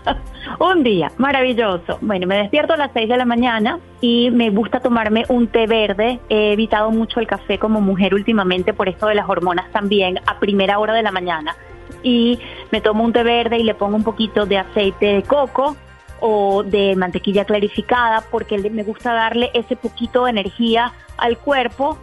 Un 0.59 0.81
día, 0.81 1.11
maravilloso. 1.17 1.99
Bueno, 2.01 2.25
me 2.25 2.37
despierto 2.37 2.73
a 2.73 2.77
las 2.77 2.91
6 2.93 3.09
de 3.09 3.17
la 3.17 3.25
mañana 3.25 3.79
y 4.01 4.31
me 4.31 4.49
gusta 4.49 4.79
tomarme 4.79 5.25
un 5.29 5.47
té 5.47 5.67
verde. 5.67 6.19
He 6.29 6.53
evitado 6.53 6.89
mucho 6.89 7.19
el 7.19 7.27
café 7.27 7.59
como 7.59 7.81
mujer 7.81 8.15
últimamente 8.15 8.73
por 8.73 8.89
esto 8.89 9.07
de 9.07 9.15
las 9.15 9.29
hormonas 9.29 9.71
también 9.71 10.19
a 10.25 10.39
primera 10.39 10.79
hora 10.79 10.93
de 10.93 11.03
la 11.03 11.11
mañana. 11.11 11.55
Y 12.03 12.39
me 12.71 12.81
tomo 12.81 13.03
un 13.03 13.13
té 13.13 13.23
verde 13.23 13.57
y 13.57 13.63
le 13.63 13.75
pongo 13.75 13.95
un 13.95 14.03
poquito 14.03 14.45
de 14.45 14.57
aceite 14.57 15.05
de 15.05 15.23
coco 15.23 15.75
o 16.19 16.63
de 16.63 16.95
mantequilla 16.95 17.45
clarificada 17.45 18.23
porque 18.31 18.57
me 18.69 18.83
gusta 18.83 19.13
darle 19.13 19.51
ese 19.53 19.75
poquito 19.75 20.25
de 20.25 20.31
energía 20.31 20.93
al 21.17 21.37
cuerpo 21.37 21.97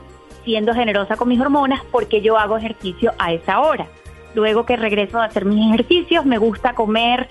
siendo 0.45 0.75
generosa 0.75 1.17
con 1.17 1.29
mis 1.29 1.41
hormonas 1.41 1.83
porque 1.91 2.21
yo 2.21 2.39
hago 2.39 2.57
ejercicio 2.57 3.13
a 3.19 3.33
esa 3.33 3.61
hora. 3.61 3.87
Luego 4.35 4.67
que 4.67 4.77
regreso 4.77 5.19
a 5.19 5.25
hacer 5.25 5.45
mis 5.45 5.67
ejercicios 5.67 6.25
me 6.25 6.39
gusta 6.39 6.75
comer 6.75 7.29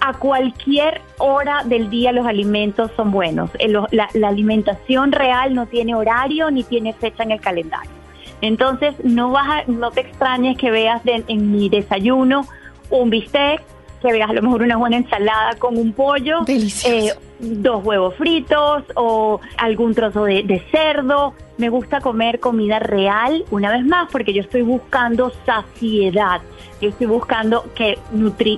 a 0.00 0.14
cualquier 0.14 1.00
hora 1.18 1.62
del 1.64 1.90
día 1.90 2.12
los 2.12 2.26
alimentos 2.26 2.90
son 2.96 3.10
buenos. 3.10 3.50
Eh, 3.58 3.72
la, 3.90 4.08
alimentación 4.26 5.12
real 5.12 5.54
no 5.54 5.66
tiene 5.66 5.94
horario 5.94 6.50
ni 6.50 6.64
tiene 6.64 6.92
fecha 6.92 7.22
en 7.22 7.32
el 7.32 7.40
calendario. 7.40 7.95
Entonces 8.40 8.94
no 9.02 9.30
vas 9.30 9.66
no 9.68 9.90
te 9.90 10.00
extrañes 10.00 10.58
que 10.58 10.70
veas 10.70 11.02
en 11.04 11.50
mi 11.50 11.68
desayuno 11.68 12.46
un 12.90 13.10
bistec, 13.10 13.62
que 14.02 14.12
veas 14.12 14.30
a 14.30 14.32
lo 14.32 14.42
mejor 14.42 14.62
una 14.62 14.76
buena 14.76 14.96
ensalada 14.96 15.56
con 15.58 15.76
un 15.76 15.92
pollo, 15.92 16.40
eh, 16.46 17.12
dos 17.38 17.84
huevos 17.84 18.14
fritos 18.14 18.84
o 18.94 19.40
algún 19.58 19.94
trozo 19.94 20.24
de, 20.24 20.62
cerdo. 20.70 21.34
Me 21.58 21.68
gusta 21.70 22.00
comer 22.00 22.38
comida 22.38 22.78
real, 22.78 23.44
una 23.50 23.72
vez 23.72 23.84
más, 23.84 24.10
porque 24.12 24.32
yo 24.34 24.42
estoy 24.42 24.62
buscando 24.62 25.32
saciedad. 25.46 26.42
Yo 26.80 26.90
estoy 26.90 27.06
buscando 27.06 27.64
que, 27.74 27.98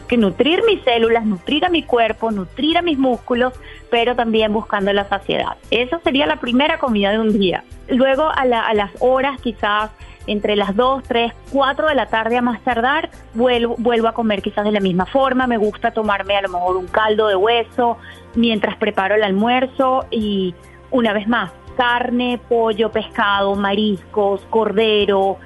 que 0.08 0.16
nutrir 0.16 0.62
mis 0.66 0.82
células, 0.82 1.24
nutrir 1.24 1.64
a 1.64 1.68
mi 1.68 1.84
cuerpo, 1.84 2.32
nutrir 2.32 2.76
a 2.76 2.82
mis 2.82 2.98
músculos, 2.98 3.52
pero 3.90 4.16
también 4.16 4.52
buscando 4.52 4.92
la 4.92 5.08
saciedad. 5.08 5.56
Esa 5.70 6.00
sería 6.00 6.26
la 6.26 6.40
primera 6.40 6.78
comida 6.78 7.12
de 7.12 7.20
un 7.20 7.38
día. 7.38 7.62
Luego 7.88 8.24
a, 8.24 8.42
a 8.42 8.74
las 8.74 8.90
horas 8.98 9.40
quizás 9.40 9.90
entre 10.28 10.54
las 10.54 10.76
2, 10.76 11.02
3, 11.04 11.32
4 11.52 11.88
de 11.88 11.94
la 11.94 12.06
tarde 12.06 12.36
a 12.36 12.42
más 12.42 12.60
tardar, 12.62 13.10
vuelvo, 13.34 13.74
vuelvo 13.78 14.08
a 14.08 14.12
comer 14.12 14.42
quizás 14.42 14.64
de 14.64 14.72
la 14.72 14.80
misma 14.80 15.06
forma. 15.06 15.46
Me 15.46 15.56
gusta 15.56 15.90
tomarme 15.90 16.36
a 16.36 16.42
lo 16.42 16.50
mejor 16.50 16.76
un 16.76 16.86
caldo 16.86 17.26
de 17.28 17.36
hueso 17.36 17.96
mientras 18.34 18.76
preparo 18.76 19.14
el 19.14 19.24
almuerzo 19.24 20.06
y 20.10 20.54
una 20.90 21.12
vez 21.12 21.26
más, 21.26 21.50
carne, 21.76 22.40
pollo, 22.48 22.90
pescado, 22.90 23.54
mariscos, 23.54 24.46
cordero, 24.50 25.38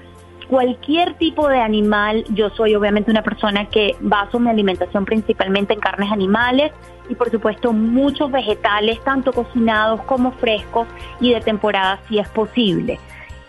cualquier 0.48 1.14
tipo 1.14 1.48
de 1.48 1.60
animal. 1.60 2.24
Yo 2.30 2.50
soy 2.50 2.74
obviamente 2.74 3.10
una 3.10 3.22
persona 3.22 3.68
que 3.68 3.96
baso 4.00 4.38
mi 4.38 4.50
alimentación 4.50 5.04
principalmente 5.04 5.74
en 5.74 5.80
carnes 5.80 6.10
animales 6.12 6.72
y 7.08 7.14
por 7.14 7.30
supuesto 7.30 7.72
muchos 7.72 8.30
vegetales, 8.30 9.02
tanto 9.04 9.32
cocinados 9.32 10.02
como 10.02 10.32
frescos 10.32 10.86
y 11.20 11.32
de 11.32 11.40
temporada 11.40 12.00
si 12.08 12.18
es 12.18 12.28
posible. 12.28 12.98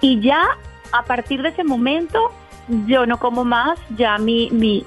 Y 0.01 0.19
ya 0.19 0.57
a 0.93 1.03
partir 1.03 1.41
de 1.41 1.49
ese 1.49 1.63
momento 1.63 2.31
yo 2.87 3.05
no 3.05 3.19
como 3.19 3.43
más, 3.43 3.77
ya 3.97 4.17
mi, 4.17 4.49
mi, 4.51 4.85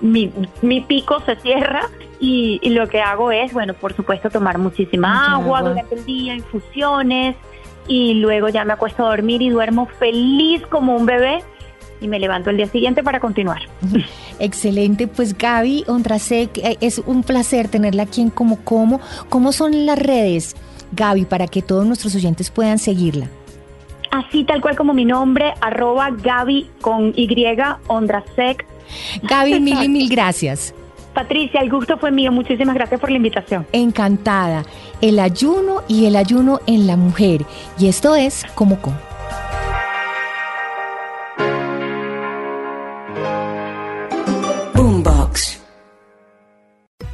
mi, 0.62 0.80
pico 0.80 1.20
se 1.26 1.36
cierra 1.36 1.88
y, 2.18 2.58
lo 2.70 2.88
que 2.88 3.00
hago 3.00 3.30
es, 3.30 3.52
bueno, 3.52 3.74
por 3.74 3.94
supuesto, 3.94 4.30
tomar 4.30 4.58
muchísima 4.58 5.34
agua, 5.34 5.62
durante 5.62 5.94
el 5.94 6.04
día, 6.04 6.34
infusiones 6.34 7.36
y 7.86 8.14
luego 8.14 8.48
ya 8.48 8.64
me 8.64 8.72
acuesto 8.72 9.04
a 9.04 9.10
dormir 9.10 9.42
y 9.42 9.50
duermo 9.50 9.86
feliz 9.98 10.62
como 10.68 10.96
un 10.96 11.06
bebé 11.06 11.44
y 12.00 12.08
me 12.08 12.18
levanto 12.18 12.50
el 12.50 12.56
día 12.56 12.66
siguiente 12.66 13.02
para 13.02 13.20
continuar. 13.20 13.62
Excelente, 14.38 15.06
pues 15.06 15.36
Gaby 15.36 15.84
Ondrasek, 15.86 16.58
eh, 16.58 16.78
es 16.80 16.98
un 16.98 17.22
placer 17.22 17.68
tenerla 17.68 18.04
aquí 18.04 18.22
en 18.22 18.30
Como 18.30 18.64
Como. 18.64 19.00
¿Cómo 19.28 19.52
son 19.52 19.86
las 19.86 19.98
redes, 19.98 20.56
Gaby, 20.92 21.26
para 21.26 21.46
que 21.46 21.62
todos 21.62 21.86
nuestros 21.86 22.14
oyentes 22.14 22.50
puedan 22.50 22.78
seguirla? 22.78 23.28
Así 24.16 24.44
tal 24.44 24.60
cual 24.60 24.76
como 24.76 24.94
mi 24.94 25.04
nombre, 25.04 25.54
arroba 25.60 26.10
Gaby 26.10 26.70
con 26.80 27.12
Y, 27.16 27.28
Ondrasec. 27.88 28.66
Gaby, 29.22 29.60
mil 29.60 29.82
y 29.82 29.88
mil 29.88 30.08
gracias. 30.08 30.74
Patricia, 31.16 31.60
el 31.60 31.70
gusto 31.70 31.96
fue 31.96 32.10
mío. 32.10 32.30
Muchísimas 32.30 32.74
gracias 32.74 33.00
por 33.00 33.10
la 33.10 33.16
invitación. 33.16 33.66
Encantada. 33.72 34.64
El 35.00 35.18
ayuno 35.18 35.82
y 35.88 36.04
el 36.04 36.14
ayuno 36.14 36.60
en 36.66 36.86
la 36.86 36.98
mujer. 36.98 37.46
Y 37.78 37.88
esto 37.88 38.14
es 38.14 38.44
como 38.54 38.78
con. 38.82 38.94
Boombox. 44.74 45.58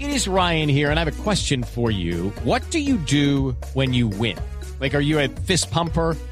It 0.01 0.09
is 0.09 0.27
Ryan 0.27 0.69
here, 0.69 0.91
and 0.91 0.99
I 0.99 1.05
have 1.05 1.21
a 1.21 1.23
question 1.23 1.63
for 1.63 1.93
you. 1.93 2.33
What 2.43 2.63
do 2.73 2.81
you 2.81 2.97
do 2.97 3.55
when 3.75 3.95
you 3.95 4.09
win? 4.09 4.37
Like, 4.81 4.97
are 4.97 5.01
you 5.01 5.21
a 5.21 5.29
fist 5.47 5.71
pumper? 5.71 6.17